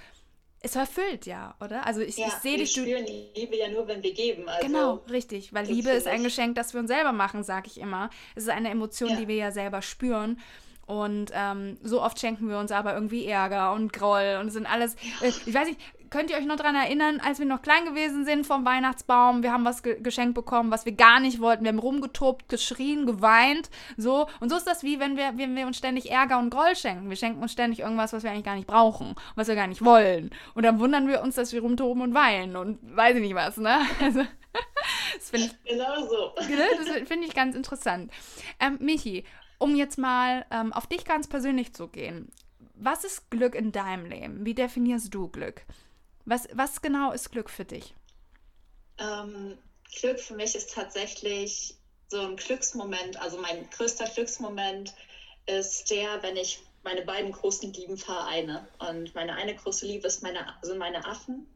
[0.62, 1.86] es erfüllt ja, oder?
[1.86, 2.76] Also ich, ja, ich sehe dich.
[2.76, 4.48] Wir spüren die Liebe ja nur, wenn wir geben.
[4.48, 5.54] Also genau, richtig.
[5.54, 8.10] Weil Liebe ist ein Geschenk, das wir uns selber machen, sage ich immer.
[8.34, 9.16] Es ist eine Emotion, ja.
[9.16, 10.38] die wir ja selber spüren.
[10.86, 14.96] Und ähm, so oft schenken wir uns aber irgendwie Ärger und Groll und sind alles.
[15.22, 18.24] Äh, ich weiß nicht, könnt ihr euch noch daran erinnern, als wir noch klein gewesen
[18.24, 19.42] sind vom Weihnachtsbaum?
[19.42, 21.64] Wir haben was ge geschenkt bekommen, was wir gar nicht wollten.
[21.64, 23.70] Wir haben rumgetobt, geschrien, geweint.
[23.96, 24.26] So.
[24.40, 27.08] Und so ist das wie, wenn wir, wenn wir uns ständig Ärger und Groll schenken.
[27.08, 29.84] Wir schenken uns ständig irgendwas, was wir eigentlich gar nicht brauchen, was wir gar nicht
[29.84, 30.30] wollen.
[30.54, 33.56] Und dann wundern wir uns, dass wir rumtoben und weinen und weiß ich nicht was,
[33.56, 33.80] ne?
[34.00, 34.20] Also,
[35.14, 35.70] das finde ich.
[35.70, 36.32] Genau so.
[36.36, 38.10] Das finde ich ganz interessant.
[38.58, 39.24] Ähm, Michi,
[39.58, 42.30] um jetzt mal ähm, auf dich ganz persönlich zu gehen.
[42.74, 44.44] Was ist Glück in deinem Leben?
[44.46, 45.62] Wie definierst du Glück?
[46.30, 47.92] Was, was genau ist Glück für dich?
[48.98, 49.58] Ähm,
[49.98, 51.74] Glück für mich ist tatsächlich
[52.06, 53.20] so ein Glücksmoment.
[53.20, 54.94] Also mein größter Glücksmoment
[55.46, 58.64] ist der, wenn ich meine beiden großen Lieben vereine.
[58.78, 61.48] Und meine eine große Liebe ist meine, sind meine Affen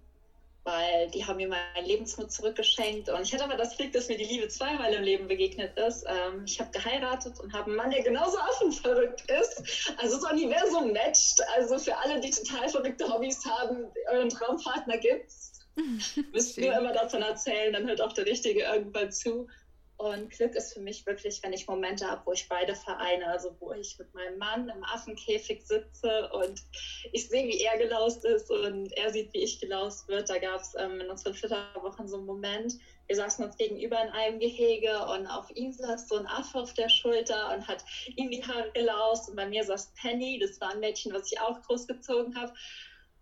[0.65, 3.11] weil die haben mir mein Lebensmut zurückgeschenkt.
[3.11, 6.05] Und ich hatte aber das Glück, dass mir die Liebe zweimal im Leben begegnet ist.
[6.09, 9.95] Ähm, ich habe geheiratet und habe einen Mann, der genauso affenverrückt ist.
[9.99, 11.41] Also das Universum matcht.
[11.55, 15.53] Also für alle, die total verrückte Hobbys haben, euren Traumpartner gibt's.
[16.33, 19.49] Müsst nur immer davon erzählen, dann hört auch der Richtige irgendwann zu.
[20.05, 23.27] Und Glück ist für mich wirklich, wenn ich Momente habe, wo ich beide vereine.
[23.27, 26.61] Also wo ich mit meinem Mann im Affenkäfig sitze und
[27.13, 30.29] ich sehe, wie er gelaust ist und er sieht, wie ich gelaust wird.
[30.29, 32.75] Da gab es ähm, in unseren Flitterwochen so einen Moment.
[33.07, 36.75] Wir saßen uns gegenüber in einem Gehege und auf ihm saß so ein Affe auf
[36.75, 37.83] der Schulter und hat
[38.15, 39.31] ihm die Haare gelaust.
[39.31, 42.53] Und bei mir saß Penny, das war ein Mädchen, was ich auch großgezogen habe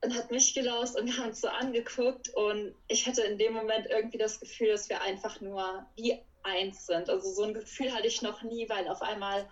[0.05, 3.53] und hat mich gelaust und wir haben uns so angeguckt und ich hatte in dem
[3.53, 7.09] Moment irgendwie das Gefühl, dass wir einfach nur wie eins sind.
[7.09, 9.49] Also so ein Gefühl hatte ich noch nie, weil auf einmal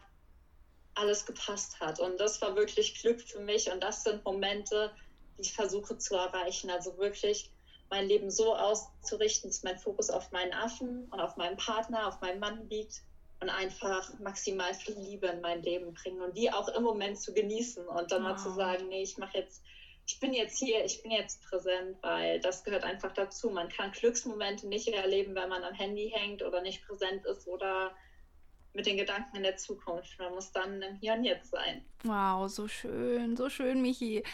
[0.95, 2.01] alles gepasst hat.
[2.01, 3.71] Und das war wirklich Glück für mich.
[3.71, 4.93] Und das sind Momente,
[5.37, 6.71] die ich versuche zu erreichen.
[6.71, 7.51] Also wirklich
[7.91, 12.21] mein Leben so auszurichten, dass mein Fokus auf meinen Affen und auf meinen Partner, auf
[12.21, 13.03] meinen Mann liegt
[13.41, 17.33] und einfach maximal viel Liebe in mein Leben bringen und die auch im Moment zu
[17.33, 18.31] genießen und dann wow.
[18.31, 19.63] mal zu sagen, nee, ich mache jetzt
[20.11, 23.49] ich bin jetzt hier, ich bin jetzt präsent, weil das gehört einfach dazu.
[23.49, 27.95] Man kann Glücksmomente nicht erleben, wenn man am Handy hängt oder nicht präsent ist oder
[28.73, 30.19] mit den Gedanken in der Zukunft.
[30.19, 31.85] Man muss dann im Hier und Jetzt sein.
[32.03, 34.25] Wow, so schön, so schön, Michi.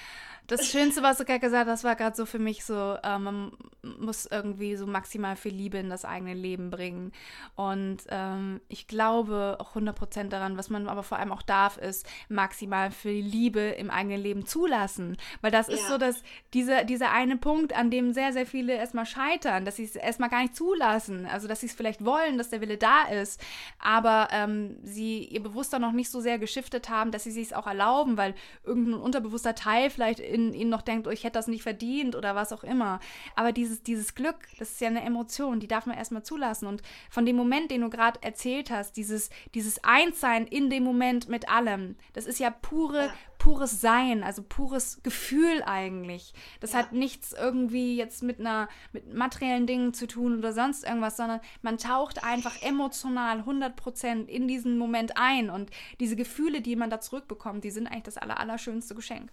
[0.46, 3.52] Das Schönste, was du gerade gesagt hast, war gerade so für mich so, äh, man
[3.98, 7.12] muss irgendwie so maximal viel Liebe in das eigene Leben bringen.
[7.54, 12.06] Und ähm, ich glaube auch 100% daran, was man aber vor allem auch darf, ist
[12.28, 15.16] maximal viel Liebe im eigenen Leben zulassen.
[15.40, 15.74] Weil das ja.
[15.74, 16.22] ist so, dass
[16.54, 20.30] diese, dieser eine Punkt, an dem sehr, sehr viele erstmal scheitern, dass sie es erstmal
[20.30, 21.26] gar nicht zulassen.
[21.26, 23.40] Also, dass sie es vielleicht wollen, dass der Wille da ist,
[23.78, 27.66] aber ähm, sie ihr Bewusstsein noch nicht so sehr geschiftet haben, dass sie es auch
[27.66, 31.62] erlauben, weil irgendein unterbewusster Teil vielleicht in ihnen noch denkt, oh, ich hätte das nicht
[31.62, 33.00] verdient oder was auch immer.
[33.34, 36.66] Aber dieses, dieses Glück, das ist ja eine Emotion, die darf man erstmal zulassen.
[36.66, 41.28] Und von dem Moment, den du gerade erzählt hast, dieses, dieses Einssein in dem Moment
[41.28, 43.14] mit allem, das ist ja pure, ja.
[43.38, 46.34] pures Sein, also pures Gefühl eigentlich.
[46.60, 46.80] Das ja.
[46.80, 51.40] hat nichts irgendwie jetzt mit einer, mit materiellen Dingen zu tun oder sonst irgendwas, sondern
[51.62, 55.70] man taucht einfach emotional 100% in diesen Moment ein und
[56.00, 59.30] diese Gefühle, die man da zurückbekommt, die sind eigentlich das aller, allerschönste Geschenk.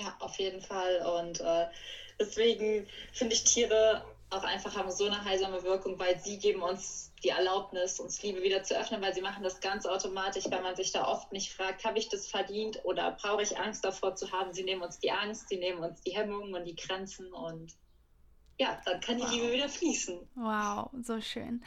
[0.00, 1.04] Ja, auf jeden Fall.
[1.20, 1.66] Und äh,
[2.18, 7.12] deswegen finde ich Tiere auch einfach haben so eine heilsame Wirkung, weil sie geben uns
[7.24, 10.76] die Erlaubnis, uns Liebe wieder zu öffnen, weil sie machen das ganz automatisch, weil man
[10.76, 14.30] sich da oft nicht fragt, habe ich das verdient oder brauche ich Angst davor zu
[14.30, 14.52] haben.
[14.52, 17.76] Sie nehmen uns die Angst, sie nehmen uns die Hemmungen und die Grenzen und
[18.58, 19.32] ja, dann kann die wow.
[19.32, 20.20] Liebe wieder fließen.
[20.36, 21.62] Wow, so schön.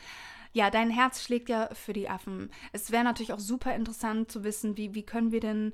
[0.53, 2.51] Ja, dein Herz schlägt ja für die Affen.
[2.71, 5.73] Es wäre natürlich auch super interessant zu wissen, wie, wie können wir denn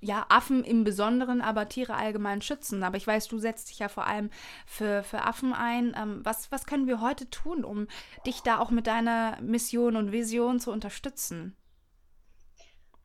[0.00, 2.82] ja, Affen im Besonderen, aber Tiere allgemein schützen.
[2.82, 4.30] Aber ich weiß, du setzt dich ja vor allem
[4.66, 5.96] für, für Affen ein.
[5.98, 7.88] Ähm, was, was können wir heute tun, um
[8.26, 11.56] dich da auch mit deiner Mission und Vision zu unterstützen?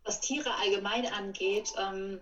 [0.04, 2.22] Was Tiere allgemein angeht, ähm,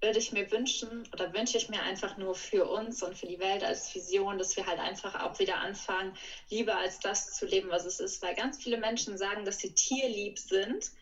[0.00, 3.40] würde ich mir wünschen oder wünsche ich mir einfach nur für uns und für die
[3.40, 6.16] Welt als Vision, dass wir halt einfach auch wieder anfangen,
[6.50, 8.22] lieber als das zu leben, was es ist.
[8.22, 10.92] Weil ganz viele Menschen sagen, dass sie tierlieb sind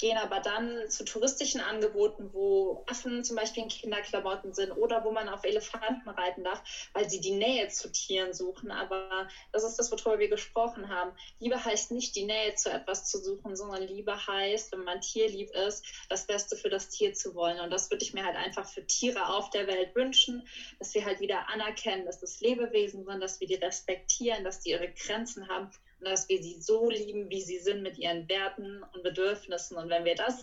[0.00, 5.12] gehen aber dann zu touristischen Angeboten, wo Affen zum Beispiel in Kinderklamotten sind oder wo
[5.12, 6.62] man auf Elefanten reiten darf,
[6.94, 8.70] weil sie die Nähe zu Tieren suchen.
[8.70, 11.12] Aber das ist das, worüber wir gesprochen haben.
[11.38, 15.50] Liebe heißt nicht die Nähe zu etwas zu suchen, sondern Liebe heißt, wenn man tierlieb
[15.50, 17.60] ist, das Beste für das Tier zu wollen.
[17.60, 21.04] Und das würde ich mir halt einfach für Tiere auf der Welt wünschen, dass wir
[21.04, 25.46] halt wieder anerkennen, dass das Lebewesen sind, dass wir die respektieren, dass die ihre Grenzen
[25.48, 25.70] haben
[26.04, 29.76] dass wir sie so lieben, wie sie sind, mit ihren Werten und Bedürfnissen.
[29.76, 30.42] Und wenn wir das,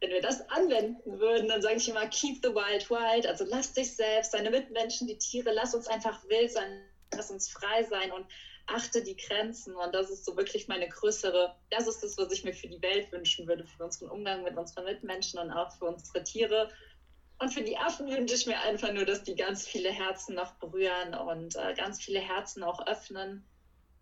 [0.00, 3.26] wenn wir das anwenden würden, dann sage ich immer, keep the wild wild.
[3.26, 6.82] Also lass dich selbst, deine Mitmenschen, die Tiere, lass uns einfach wild sein,
[7.14, 8.26] lass uns frei sein und
[8.66, 9.74] achte die Grenzen.
[9.74, 12.82] Und das ist so wirklich meine größere, das ist das, was ich mir für die
[12.82, 16.70] Welt wünschen würde, für unseren Umgang mit unseren Mitmenschen und auch für unsere Tiere.
[17.38, 20.52] Und für die Affen wünsche ich mir einfach nur, dass die ganz viele Herzen noch
[20.54, 23.44] berühren und äh, ganz viele Herzen auch öffnen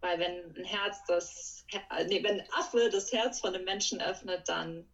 [0.00, 1.64] weil wenn ein Herz das,
[2.08, 4.86] nee, wenn ein Affe das Herz von einem Menschen öffnet, dann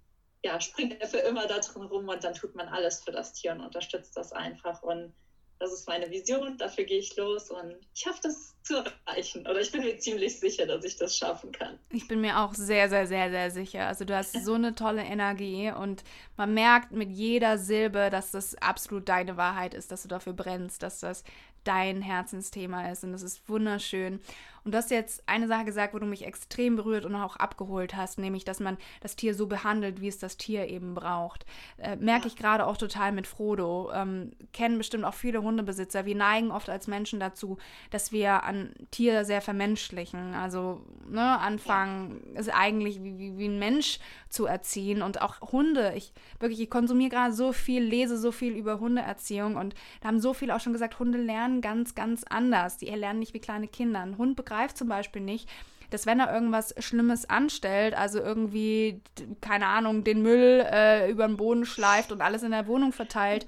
[0.45, 3.33] ja, springt er für immer da drin rum und dann tut man alles für das
[3.33, 4.83] Tier und unterstützt das einfach.
[4.83, 5.13] Und
[5.59, 9.47] das ist meine Vision, dafür gehe ich los und ich hoffe, das zu erreichen.
[9.47, 11.79] Oder ich bin mir ziemlich sicher, dass ich das schaffen kann.
[11.91, 13.87] Ich bin mir auch sehr, sehr, sehr, sehr sicher.
[13.87, 16.05] Also du hast so eine tolle Energie und
[16.37, 20.83] man merkt mit jeder Silbe, dass das absolut deine Wahrheit ist, dass du dafür brennst,
[20.83, 21.25] dass das
[21.67, 24.21] dein Herzensthema ist und das ist wunderschön.
[24.67, 27.95] Und du hast jetzt eine Sache gesagt, wo du mich extrem berührt und auch abgeholt
[27.95, 31.47] hast, nämlich, dass man das Tier so behandelt, wie es das Tier eben braucht.
[31.79, 33.93] Äh, merke ich gerade auch total mit Frodo.
[33.95, 36.05] Ähm, kennen bestimmt auch viele Hundebesitzer.
[36.05, 37.59] Wir neigen oft als Menschen dazu,
[37.91, 40.35] dass wir an Tier sehr vermenschlichen.
[40.35, 44.01] Also ne, anfangen, es eigentlich wie, wie, wie ein Mensch
[44.31, 45.01] zu erziehen.
[45.01, 45.93] Und auch Hunde.
[45.95, 50.19] Ich wirklich, ich konsumiere gerade so viel, lese so viel über Hundeerziehung und da haben
[50.19, 52.79] so viele auch schon gesagt, Hunde lernen ganz, ganz anders.
[52.79, 54.01] Die lernen nicht wie kleine Kinder.
[54.01, 55.49] Ein Hund begreift begreift zum Beispiel nicht,
[55.91, 59.01] dass wenn er irgendwas Schlimmes anstellt, also irgendwie,
[59.41, 63.47] keine Ahnung, den Müll äh, über den Boden schleift und alles in der Wohnung verteilt.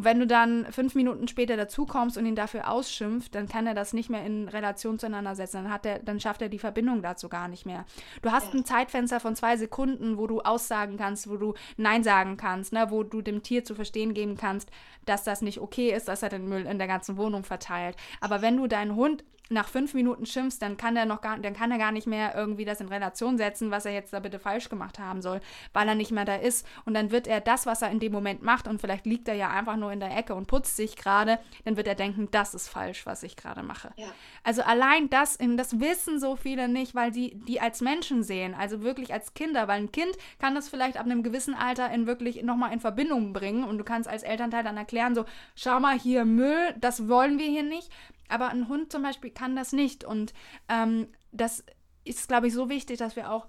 [0.00, 3.74] Und wenn du dann fünf Minuten später dazukommst und ihn dafür ausschimpft, dann kann er
[3.74, 5.64] das nicht mehr in Relation zueinander setzen.
[5.64, 7.84] Dann, hat er, dann schafft er die Verbindung dazu gar nicht mehr.
[8.22, 8.60] Du hast ja.
[8.60, 12.86] ein Zeitfenster von zwei Sekunden, wo du aussagen kannst, wo du Nein sagen kannst, ne?
[12.88, 14.70] wo du dem Tier zu verstehen geben kannst,
[15.04, 17.94] dass das nicht okay ist, dass er den Müll in der ganzen Wohnung verteilt.
[18.22, 21.54] Aber wenn du deinen Hund nach fünf Minuten schimpfst, dann kann er noch gar, dann
[21.54, 24.38] kann er gar nicht mehr irgendwie das in Relation setzen, was er jetzt da bitte
[24.38, 25.40] falsch gemacht haben soll,
[25.72, 26.66] weil er nicht mehr da ist.
[26.84, 29.34] Und dann wird er das, was er in dem Moment macht, und vielleicht liegt er
[29.34, 32.54] ja einfach nur in der Ecke und putzt sich gerade, dann wird er denken, das
[32.54, 33.90] ist falsch, was ich gerade mache.
[33.96, 34.06] Ja.
[34.44, 38.82] Also allein das, das wissen so viele nicht, weil sie die als Menschen sehen, also
[38.82, 42.42] wirklich als Kinder, weil ein Kind kann das vielleicht ab einem gewissen Alter in wirklich
[42.44, 45.24] nochmal in Verbindung bringen und du kannst als Elternteil dann erklären, so,
[45.56, 47.90] schau mal hier Müll, das wollen wir hier nicht.
[48.30, 50.04] Aber ein Hund zum Beispiel kann das nicht.
[50.04, 50.32] Und
[50.68, 51.64] ähm, das
[52.04, 53.46] ist, glaube ich, so wichtig, dass wir auch,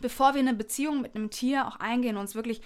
[0.00, 2.62] bevor wir eine Beziehung mit einem Tier auch eingehen, uns wirklich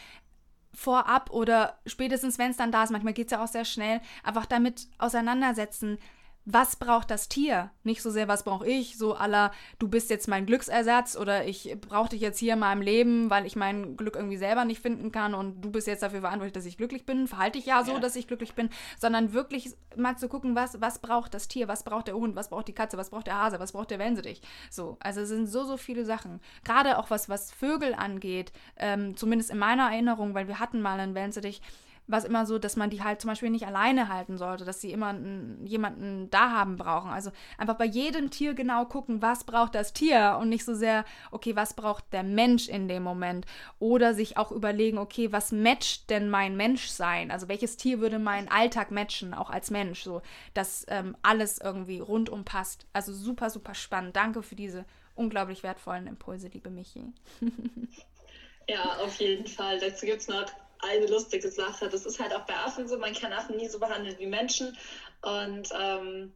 [0.72, 4.00] vorab oder spätestens, wenn es dann da ist, manchmal geht es ja auch sehr schnell,
[4.22, 5.98] einfach damit auseinandersetzen,
[6.48, 7.70] was braucht das Tier?
[7.82, 11.76] Nicht so sehr, was brauche ich, so aller, du bist jetzt mein Glücksersatz oder ich
[11.80, 15.10] brauche dich jetzt hier in meinem Leben, weil ich mein Glück irgendwie selber nicht finden
[15.10, 17.94] kann und du bist jetzt dafür verantwortlich, dass ich glücklich bin, verhalte ich ja so,
[17.94, 17.98] ja.
[17.98, 21.82] dass ich glücklich bin, sondern wirklich mal zu gucken, was, was braucht das Tier, was
[21.82, 24.40] braucht der Hund, was braucht die Katze, was braucht der Hase, was braucht der Wellensittich.
[24.70, 26.40] So, also es sind so, so viele Sachen.
[26.62, 31.00] Gerade auch was, was Vögel angeht, ähm, zumindest in meiner Erinnerung, weil wir hatten mal
[31.00, 31.60] einen Wellensittich,
[32.06, 34.80] war es immer so, dass man die halt zum Beispiel nicht alleine halten sollte, dass
[34.80, 35.14] sie immer
[35.64, 37.10] jemanden da haben brauchen.
[37.10, 41.04] Also einfach bei jedem Tier genau gucken, was braucht das Tier und nicht so sehr,
[41.30, 43.46] okay, was braucht der Mensch in dem Moment.
[43.78, 47.30] Oder sich auch überlegen, okay, was matcht denn mein Menschsein?
[47.30, 50.22] Also welches Tier würde meinen Alltag matchen, auch als Mensch, so
[50.54, 52.86] dass ähm, alles irgendwie rundum passt.
[52.92, 54.16] Also super, super spannend.
[54.16, 57.12] Danke für diese unglaublich wertvollen Impulse, liebe Michi.
[58.68, 59.80] ja, auf jeden Fall.
[59.80, 60.46] Dazu gibt es noch
[60.80, 61.88] eine lustige Sache.
[61.88, 64.76] Das ist halt auch bei Affen so, man kann Affen nie so behandeln wie Menschen.
[65.22, 66.32] Und ähm,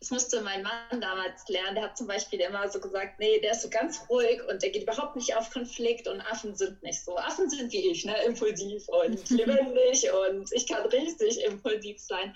[0.00, 1.74] das musste mein Mann damals lernen.
[1.74, 4.70] Der hat zum Beispiel immer so gesagt, nee, der ist so ganz ruhig und der
[4.70, 7.16] geht überhaupt nicht auf Konflikt und Affen sind nicht so.
[7.16, 8.14] Affen sind wie ich, ne?
[8.24, 12.34] impulsiv und lebendig und ich kann richtig impulsiv sein.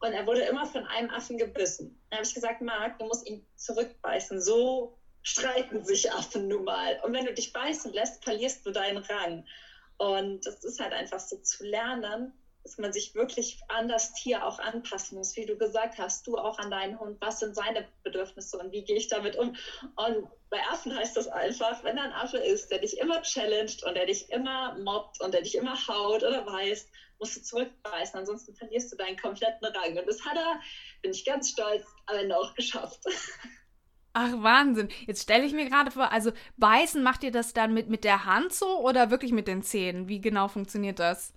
[0.00, 2.00] Und er wurde immer von einem Affen gebissen.
[2.08, 4.40] Dann habe ich gesagt, Marc, du musst ihn zurückbeißen.
[4.40, 6.98] So streiten sich Affen nun mal.
[7.02, 9.44] Und wenn du dich beißen lässt, verlierst du deinen Rang.
[10.00, 12.32] Und das ist halt einfach so zu lernen,
[12.62, 15.36] dass man sich wirklich an das Tier auch anpassen muss.
[15.36, 18.82] Wie du gesagt hast, du auch an deinen Hund, was sind seine Bedürfnisse und wie
[18.82, 19.54] gehe ich damit um?
[19.96, 23.82] Und bei Affen heißt das einfach, wenn da ein Affe ist, der dich immer challenged
[23.84, 28.18] und der dich immer mobbt und der dich immer haut oder beißt, musst du zurückbeißen,
[28.18, 29.98] ansonsten verlierst du deinen kompletten Rang.
[29.98, 30.60] Und das hat er,
[31.02, 33.00] bin ich ganz stolz, am Ende auch geschafft.
[34.12, 34.88] Ach, Wahnsinn.
[35.06, 38.24] Jetzt stelle ich mir gerade vor, also beißen macht ihr das dann mit, mit der
[38.24, 40.08] Hand so oder wirklich mit den Zähnen?
[40.08, 41.32] Wie genau funktioniert das?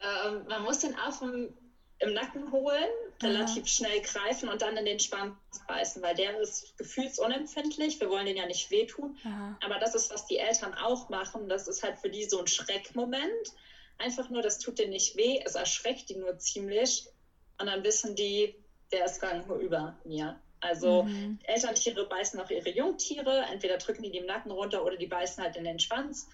[0.00, 1.52] Ähm, man muss den Affen
[2.00, 2.88] im Nacken holen,
[3.20, 3.66] relativ Aha.
[3.66, 5.34] schnell greifen und dann in den Schwanz
[5.66, 8.00] beißen, weil der ist gefühlsunempfindlich.
[8.00, 9.18] Wir wollen den ja nicht wehtun.
[9.24, 9.58] Aha.
[9.64, 11.48] Aber das ist, was die Eltern auch machen.
[11.48, 13.52] Das ist halt für die so ein Schreckmoment.
[13.98, 17.08] Einfach nur, das tut denen nicht weh, es erschreckt die nur ziemlich.
[17.60, 18.54] Und dann wissen die,
[18.92, 20.40] der ist gar nicht nur über mir.
[20.60, 21.38] Also mhm.
[21.44, 25.42] Elterntiere beißen auch ihre Jungtiere, entweder drücken die, die im Nacken runter oder die beißen
[25.42, 26.28] halt in den Schwanz.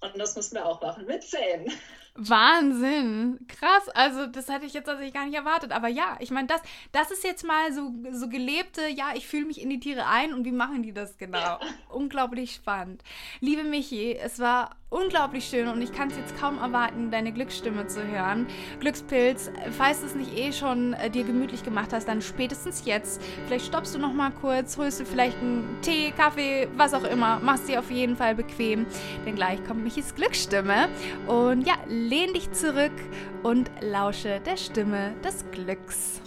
[0.00, 1.70] Und das müssen wir auch machen mit Zähnen.
[2.18, 3.38] Wahnsinn.
[3.46, 3.88] Krass.
[3.94, 5.72] Also, das hätte ich jetzt tatsächlich gar nicht erwartet.
[5.72, 6.60] Aber ja, ich meine, das,
[6.92, 10.34] das ist jetzt mal so, so gelebte, ja, ich fühle mich in die Tiere ein
[10.34, 11.38] und wie machen die das genau?
[11.38, 11.60] Ja.
[11.90, 13.02] Unglaublich spannend.
[13.40, 17.86] Liebe Michi, es war unglaublich schön und ich kann es jetzt kaum erwarten, deine Glücksstimme
[17.88, 18.46] zu hören.
[18.80, 23.20] Glückspilz, falls du es nicht eh schon äh, dir gemütlich gemacht hast, dann spätestens jetzt.
[23.46, 27.38] Vielleicht stoppst du noch mal kurz, holst du vielleicht einen Tee, Kaffee, was auch immer.
[27.40, 28.86] Machst dir auf jeden Fall bequem,
[29.26, 30.88] denn gleich kommt Michis Glücksstimme.
[31.26, 31.74] Und ja,
[32.08, 32.94] lehn dich zurück
[33.42, 36.22] und lausche der Stimme des Glücks.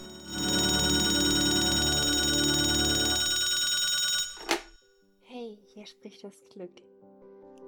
[5.21, 6.69] Hey, hier spricht das Glück.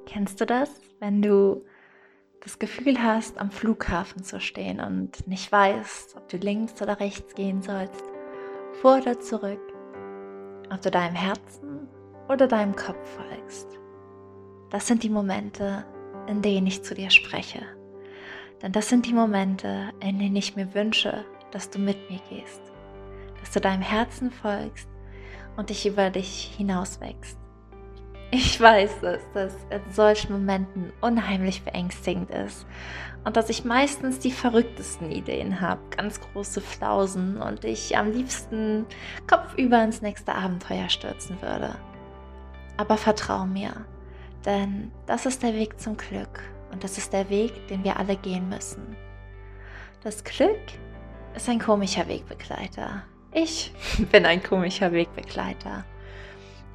[0.06, 1.65] Kennst du das, wenn du
[2.41, 7.34] das Gefühl hast, am Flughafen zu stehen und nicht weißt, ob du links oder rechts
[7.34, 8.04] gehen sollst,
[8.73, 9.73] vor oder zurück,
[10.71, 11.88] ob du deinem Herzen
[12.30, 13.80] oder deinem Kopf folgst?
[14.69, 15.84] Das sind die Momente,
[16.28, 17.65] in denen ich zu dir spreche.
[18.63, 22.62] Denn das sind die Momente, in denen ich mir wünsche, dass du mit mir gehst,
[23.41, 24.88] dass du deinem Herzen folgst
[25.58, 27.38] und dich über dich hinauswächst.
[28.32, 32.65] Ich weiß, dass das in solchen Momenten unheimlich beängstigend ist
[33.26, 38.86] und dass ich meistens die verrücktesten Ideen habe, ganz große Flausen und ich am liebsten
[39.28, 41.76] kopfüber ins nächste Abenteuer stürzen würde.
[42.78, 43.86] Aber vertrau mir,
[44.45, 46.41] denn das ist der Weg zum Glück
[46.74, 48.98] und das ist der Weg, den wir alle gehen müssen.
[50.04, 50.60] Das Glück
[51.36, 53.04] ist ein komischer Wegbegleiter.
[53.32, 53.72] Ich
[54.12, 55.86] bin ein komischer Wegbegleiter.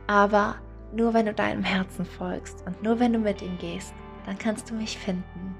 [0.06, 0.56] Aber
[0.92, 3.92] nur wenn du deinem Herzen folgst und nur wenn du mit ihm gehst,
[4.24, 5.54] dann kannst du mich finden.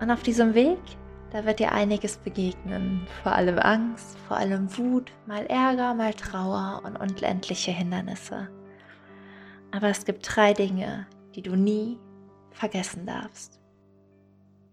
[0.00, 0.78] Und auf diesem Weg,
[1.30, 3.06] da wird dir einiges begegnen.
[3.22, 8.48] Vor allem Angst, vor allem Wut, mal Ärger, mal Trauer und unendliche Hindernisse.
[9.72, 11.98] Aber es gibt drei Dinge, die du nie
[12.58, 13.60] vergessen darfst.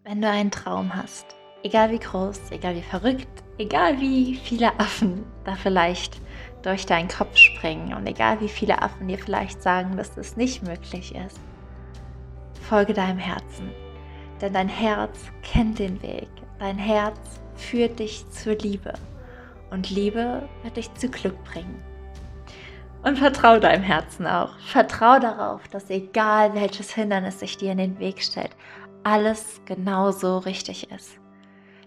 [0.03, 1.25] Wenn du einen Traum hast,
[1.63, 6.21] egal wie groß, egal wie verrückt, egal wie viele Affen da vielleicht
[6.63, 10.63] durch deinen Kopf springen und egal wie viele Affen dir vielleicht sagen, dass das nicht
[10.63, 11.39] möglich ist,
[12.67, 13.69] folge deinem Herzen.
[14.41, 16.27] Denn dein Herz kennt den Weg.
[16.59, 17.19] Dein Herz
[17.55, 18.93] führt dich zur Liebe.
[19.69, 21.81] Und Liebe wird dich zu Glück bringen.
[23.05, 24.57] Und vertrau deinem Herzen auch.
[24.57, 28.49] Vertrau darauf, dass egal welches Hindernis sich dir in den Weg stellt,
[29.03, 31.19] alles genauso richtig ist.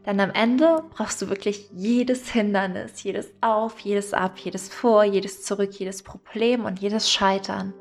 [0.07, 5.43] Denn am Ende brauchst du wirklich jedes Hindernis, jedes Auf, jedes Ab, jedes Vor, jedes
[5.43, 7.75] Zurück, jedes Problem und jedes Scheitern,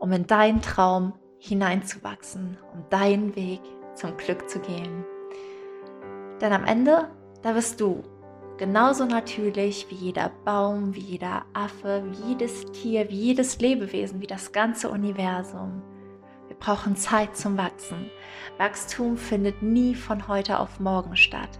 [0.00, 3.60] um in deinen Traum hineinzuwachsen, um deinen Weg
[3.94, 5.04] zum Glück zu gehen.
[6.40, 7.08] Denn am Ende,
[7.42, 8.02] da bist du
[8.58, 14.26] genauso natürlich wie jeder Baum, wie jeder Affe, wie jedes Tier, wie jedes Lebewesen, wie
[14.26, 15.82] das ganze Universum.
[16.48, 18.10] Wir brauchen Zeit zum Wachsen.
[18.58, 21.58] Wachstum findet nie von heute auf morgen statt.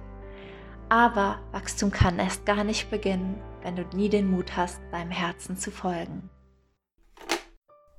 [0.89, 5.57] Aber Wachstum kann erst gar nicht beginnen, wenn du nie den Mut hast, deinem Herzen
[5.57, 6.29] zu folgen.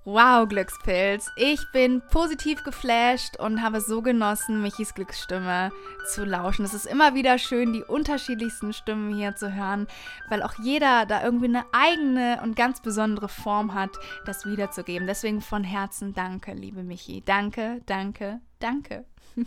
[0.06, 1.32] Wow, Glückspilz.
[1.38, 5.72] Ich bin positiv geflasht und habe so genossen, Michis Glücksstimme
[6.14, 6.66] zu lauschen.
[6.66, 9.88] Es ist immer wieder schön, die unterschiedlichsten Stimmen hier zu hören,
[10.30, 13.92] weil auch jeder da irgendwie eine eigene und ganz besondere Form hat,
[14.26, 15.08] das wiederzugeben.
[15.08, 17.24] Deswegen von Herzen danke, liebe Michi.
[17.26, 19.06] Danke, danke, danke.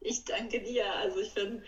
[0.00, 0.84] ich danke dir.
[1.02, 1.62] Also ich bin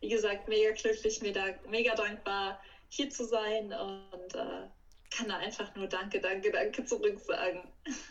[0.00, 4.66] wie gesagt, mega glücklich, mega, mega dankbar, hier zu sein und äh,
[5.10, 7.62] kann da einfach nur Danke, Danke, Danke zurück sagen.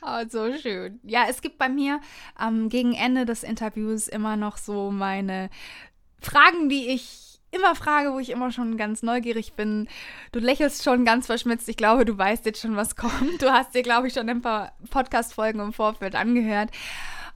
[0.02, 1.00] Oh, so schön.
[1.04, 2.02] Ja, es gibt bei mir
[2.41, 5.50] ähm, gegen Ende des Interviews immer noch so meine
[6.22, 9.88] Fragen, die ich immer frage, wo ich immer schon ganz neugierig bin.
[10.32, 11.68] Du lächelst schon ganz verschmitzt.
[11.70, 13.41] Ich glaube, du weißt jetzt schon, was kommt.
[13.41, 16.70] Du hast dir, glaube ich, schon ein paar Podcast-Folgen im Vorfeld angehört.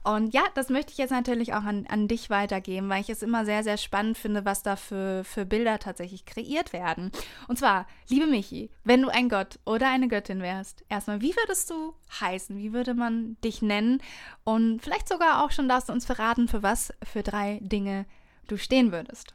[0.04, 3.22] Und ja, das möchte ich jetzt natürlich auch an, an dich weitergeben, weil ich es
[3.22, 7.10] immer sehr, sehr spannend finde, was da für, für Bilder tatsächlich kreiert werden.
[7.48, 11.70] Und zwar, liebe Michi, wenn du ein Gott oder eine Göttin wärst, erstmal, wie würdest
[11.70, 12.58] du heißen?
[12.58, 14.02] Wie würde man dich nennen?
[14.44, 18.04] Und vielleicht sogar auch schon darfst du uns verraten, für was für drei Dinge
[18.46, 19.32] du stehen würdest.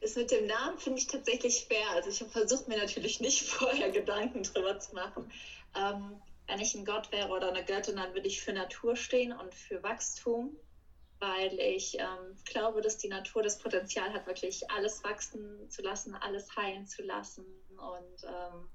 [0.00, 1.90] Das mit dem Namen finde ich tatsächlich schwer.
[1.94, 5.30] Also ich habe versucht, mir natürlich nicht vorher Gedanken drüber zu machen.
[5.76, 9.32] Ähm, wenn ich ein Gott wäre oder eine Göttin, dann würde ich für Natur stehen
[9.32, 10.56] und für Wachstum,
[11.18, 16.14] weil ich ähm, glaube, dass die Natur das Potenzial hat, wirklich alles wachsen zu lassen,
[16.14, 17.44] alles heilen zu lassen.
[17.70, 18.68] Und ähm,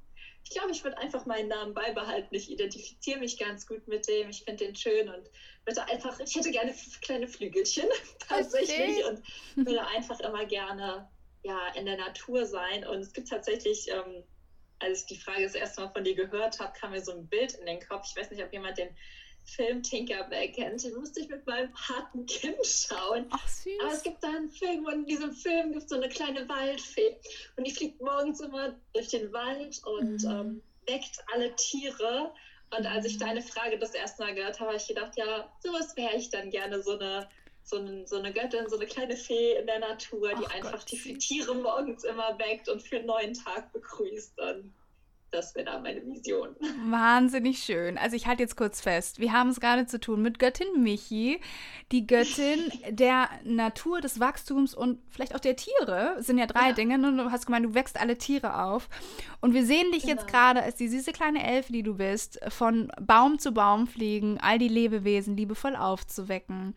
[0.44, 2.34] ich glaube, ich würde einfach meinen Namen beibehalten.
[2.36, 4.30] Ich identifiziere mich ganz gut mit dem.
[4.30, 5.30] Ich finde den schön und
[5.66, 7.88] würde einfach, ich hätte gerne kleine Flügelchen
[8.28, 9.22] tatsächlich und
[9.56, 11.10] würde einfach immer gerne
[11.44, 12.86] ja, in der Natur sein.
[12.86, 14.24] Und es gibt tatsächlich ähm,
[14.82, 17.28] als ich die Frage das erste Mal von dir gehört habe, kam mir so ein
[17.28, 18.06] Bild in den Kopf.
[18.10, 18.90] Ich weiß nicht, ob jemand den
[19.44, 20.84] Film Tinkerbell kennt.
[20.84, 23.28] Den musste ich mit meinem harten Kind schauen.
[23.32, 23.74] Ach, süß.
[23.82, 26.48] Aber es gibt da einen Film und in diesem Film gibt es so eine kleine
[26.48, 27.18] Waldfee.
[27.56, 30.30] Und die fliegt morgens immer durch den Wald und mhm.
[30.30, 32.34] ähm, weckt alle Tiere.
[32.76, 33.20] Und als ich mhm.
[33.20, 36.50] deine Frage das erste Mal gehört habe, habe ich gedacht, ja, sowas wäre ich dann
[36.50, 37.28] gerne, so eine
[37.64, 40.86] so, ein, so, eine Göttin, so eine kleine Fee in der Natur, die Ach einfach
[40.86, 44.40] Gott, die Tiere morgens immer weckt und für einen neuen Tag begrüßt.
[44.40, 44.74] Und
[45.32, 46.56] das wäre da meine Vision.
[46.90, 47.98] Wahnsinnig schön.
[47.98, 49.20] Also ich halte jetzt kurz fest.
[49.20, 51.40] Wir haben es gerade zu tun mit Göttin Michi,
[51.94, 56.16] die Göttin der Natur, des Wachstums und vielleicht auch der Tiere.
[56.18, 56.74] Das sind ja drei ja.
[56.74, 56.96] Dinge.
[56.96, 57.24] Und ne?
[57.24, 58.90] du hast gemeint, du wächst alle Tiere auf.
[59.40, 60.16] Und wir sehen dich genau.
[60.16, 64.38] jetzt gerade als die süße kleine Elfe, die du bist, von Baum zu Baum fliegen,
[64.42, 66.76] all die Lebewesen liebevoll aufzuwecken.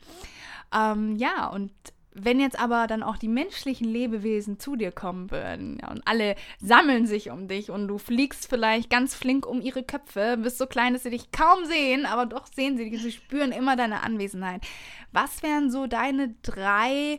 [0.75, 1.73] Ähm, ja, und
[2.17, 6.37] wenn jetzt aber dann auch die menschlichen Lebewesen zu dir kommen würden ja, und alle
[6.61, 10.67] sammeln sich um dich und du fliegst vielleicht ganz flink um ihre Köpfe, bist so
[10.67, 14.05] klein, dass sie dich kaum sehen, aber doch sehen sie dich, sie spüren immer deine
[14.05, 14.63] Anwesenheit.
[15.11, 17.19] Was wären so deine drei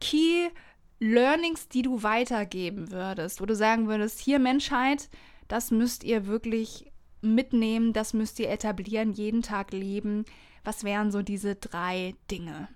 [0.00, 0.48] Key
[0.98, 5.08] Learnings, die du weitergeben würdest, wo du sagen würdest, hier Menschheit,
[5.46, 6.90] das müsst ihr wirklich
[7.20, 10.24] mitnehmen, das müsst ihr etablieren, jeden Tag leben.
[10.64, 12.68] Was wären so diese drei Dinge?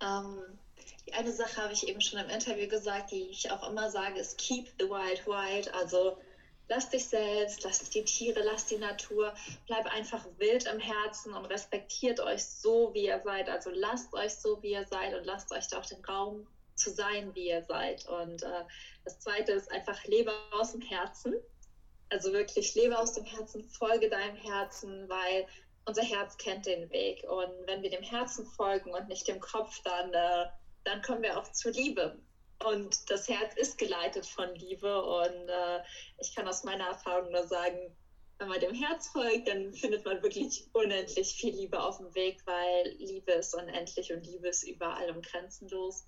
[0.00, 0.58] Ähm,
[1.06, 4.18] die eine Sache habe ich eben schon im Interview gesagt, die ich auch immer sage,
[4.18, 5.72] ist keep the wild wild.
[5.74, 6.18] Also
[6.68, 9.34] lass dich selbst, lass die Tiere, lass die Natur,
[9.66, 13.48] bleib einfach wild im Herzen und respektiert euch so, wie ihr seid.
[13.48, 16.90] Also lasst euch so, wie ihr seid und lasst euch da auch den Raum zu
[16.90, 18.06] sein, wie ihr seid.
[18.06, 18.64] Und äh,
[19.04, 21.34] das zweite ist einfach lebe aus dem Herzen.
[22.10, 25.46] Also wirklich lebe aus dem Herzen, folge deinem Herzen, weil
[25.88, 27.24] unser Herz kennt den Weg.
[27.24, 30.46] Und wenn wir dem Herzen folgen und nicht dem Kopf, dann, äh,
[30.84, 32.20] dann kommen wir auch zur Liebe.
[32.64, 35.02] Und das Herz ist geleitet von Liebe.
[35.02, 35.80] Und äh,
[36.18, 37.78] ich kann aus meiner Erfahrung nur sagen,
[38.38, 42.40] wenn man dem Herz folgt, dann findet man wirklich unendlich viel Liebe auf dem Weg,
[42.44, 46.04] weil Liebe ist unendlich und Liebe ist überall und grenzenlos.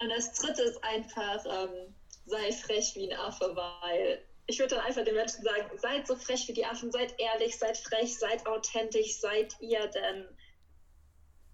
[0.00, 1.94] Und das Dritte ist einfach, ähm,
[2.26, 6.16] sei frech wie ein Affe, weil ich würde dann einfach den Menschen sagen, seid so
[6.16, 10.26] frech wie die Affen, seid ehrlich, seid frech, seid authentisch, seid ihr, denn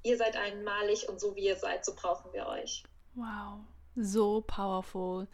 [0.03, 2.85] ihr seid einmalig und so wie ihr seid, so brauchen wir euch.
[3.15, 3.61] Wow,
[3.97, 5.29] so powerful.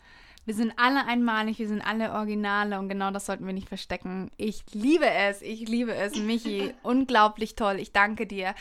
[0.44, 4.32] Wir sind alle einmalig, wir sind alle Originale und genau das sollten wir nicht verstecken.
[4.36, 6.74] Ich liebe es, ich liebe es, Michi.
[6.82, 7.78] unglaublich toll.
[7.78, 8.56] Ich danke dir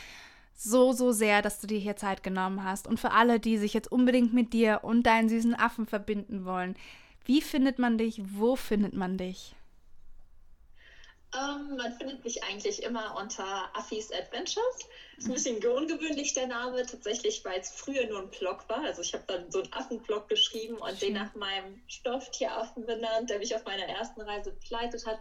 [0.54, 2.88] so, so sehr, dass du dir hier Zeit genommen hast.
[2.88, 6.76] Und für alle, die sich jetzt unbedingt mit dir und deinen süßen Affen verbinden wollen,
[7.26, 8.22] wie findet man dich?
[8.24, 9.56] Wo findet man dich?
[11.34, 14.90] Ähm, man findet mich eigentlich immer unter Affis Adventures.
[15.18, 18.84] Ist ein bisschen ungewöhnlich der Name, tatsächlich, weil es früher nur ein Blog war.
[18.84, 21.14] Also ich habe dann so einen Affenblog geschrieben und Schön.
[21.14, 25.20] den nach meinem Stofftieraffen benannt, der mich auf meiner ersten Reise begleitet hat.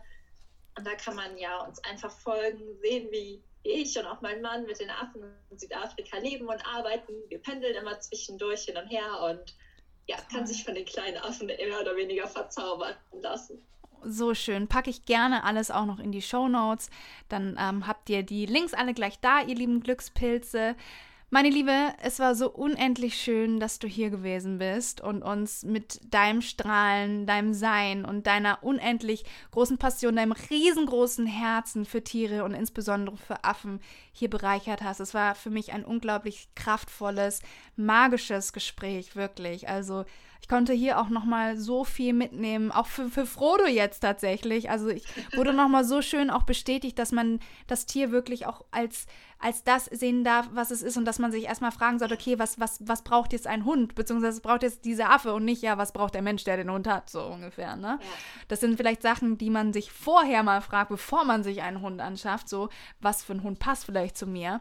[0.76, 4.66] Und da kann man ja uns einfach folgen, sehen, wie ich und auch mein Mann
[4.66, 7.12] mit den Affen in Südafrika leben und arbeiten.
[7.28, 9.54] Wir pendeln immer zwischendurch hin und her und
[10.10, 13.64] ja, kann sich von den kleinen Affen mehr oder weniger verzaubern lassen.
[14.02, 14.66] So schön.
[14.66, 16.90] Packe ich gerne alles auch noch in die Show Notes.
[17.28, 20.74] Dann ähm, habt ihr die Links alle gleich da, ihr lieben Glückspilze.
[21.32, 26.00] Meine Liebe, es war so unendlich schön, dass du hier gewesen bist und uns mit
[26.12, 32.52] deinem Strahlen, deinem Sein und deiner unendlich großen Passion, deinem riesengroßen Herzen für Tiere und
[32.52, 33.78] insbesondere für Affen
[34.10, 34.98] hier bereichert hast.
[34.98, 37.42] Es war für mich ein unglaublich kraftvolles,
[37.76, 39.68] magisches Gespräch, wirklich.
[39.68, 40.06] Also
[40.40, 44.70] Ich konnte hier auch nochmal so viel mitnehmen, auch für, für Frodo jetzt tatsächlich.
[44.70, 45.04] Also ich
[45.36, 49.06] wurde nochmal so schön auch bestätigt, dass man das Tier wirklich auch als,
[49.38, 52.38] als das sehen darf, was es ist und dass man sich erstmal fragen sollte, okay,
[52.38, 55.62] was, was, was braucht jetzt ein Hund, beziehungsweise was braucht jetzt dieser Affe und nicht,
[55.62, 57.98] ja, was braucht der Mensch, der den Hund hat, so ungefähr, ne?
[58.00, 58.08] Ja.
[58.48, 62.00] Das sind vielleicht Sachen, die man sich vorher mal fragt, bevor man sich einen Hund
[62.00, 62.68] anschafft, so,
[63.00, 64.60] was für ein Hund passt vielleicht zu mir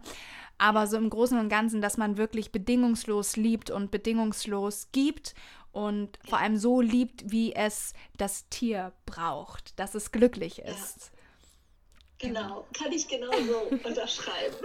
[0.60, 5.34] aber so im Großen und Ganzen, dass man wirklich bedingungslos liebt und bedingungslos gibt
[5.72, 11.12] und vor allem so liebt, wie es das Tier braucht, dass es glücklich ist.
[12.22, 12.28] Ja.
[12.28, 14.58] Genau, kann ich genauso unterschreiben.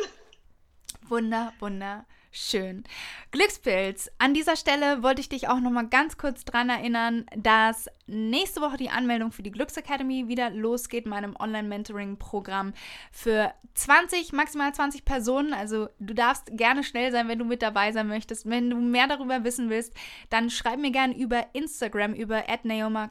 [1.03, 2.07] Wunder, wunder,
[2.37, 2.83] Schön.
[3.31, 4.11] Glückspilz.
[4.19, 8.61] An dieser Stelle wollte ich dich auch noch mal ganz kurz daran erinnern, dass nächste
[8.61, 12.75] Woche die Anmeldung für die Glücksacademy wieder losgeht, meinem Online-Mentoring-Programm
[13.13, 15.55] für 20, maximal 20 Personen.
[15.55, 18.51] Also du darfst gerne schnell sein, wenn du mit dabei sein möchtest.
[18.51, 19.95] Wenn du mehr darüber wissen willst,
[20.29, 22.43] dann schreib mir gerne über Instagram, über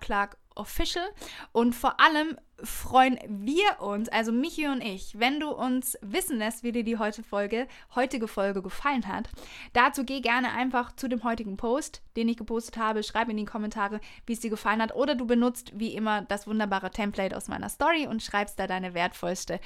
[0.01, 1.07] Clark Official.
[1.53, 6.63] Und vor allem freuen wir uns, also Michi und ich, wenn du uns wissen lässt,
[6.63, 9.29] wie dir die heutige Folge, heutige Folge gefallen hat.
[9.73, 13.03] Dazu geh gerne einfach zu dem heutigen Post, den ich gepostet habe.
[13.03, 14.95] Schreib in die Kommentare, wie es dir gefallen hat.
[14.95, 18.93] Oder du benutzt wie immer das wunderbare Template aus meiner Story und schreibst da deine
[18.93, 19.59] wertvollste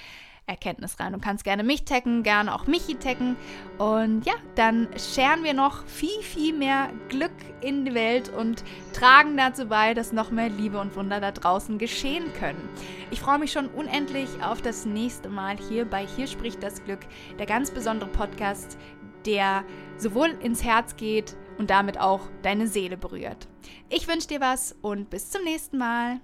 [0.47, 1.11] Erkenntnis rein.
[1.11, 3.35] Du kannst gerne mich taggen, gerne auch Michi taggen.
[3.77, 9.35] Und ja, dann scheren wir noch viel, viel mehr Glück in die Welt und tragen
[9.35, 12.69] dazu bei, dass noch mehr Liebe und Wunder da draußen geschehen können.
[13.11, 17.01] Ich freue mich schon unendlich auf das nächste Mal hier bei Hier spricht das Glück,
[17.39, 18.77] der ganz besondere Podcast,
[19.25, 19.63] der
[19.97, 23.47] sowohl ins Herz geht und damit auch deine Seele berührt.
[23.89, 26.19] Ich wünsche dir was und bis zum nächsten Mal.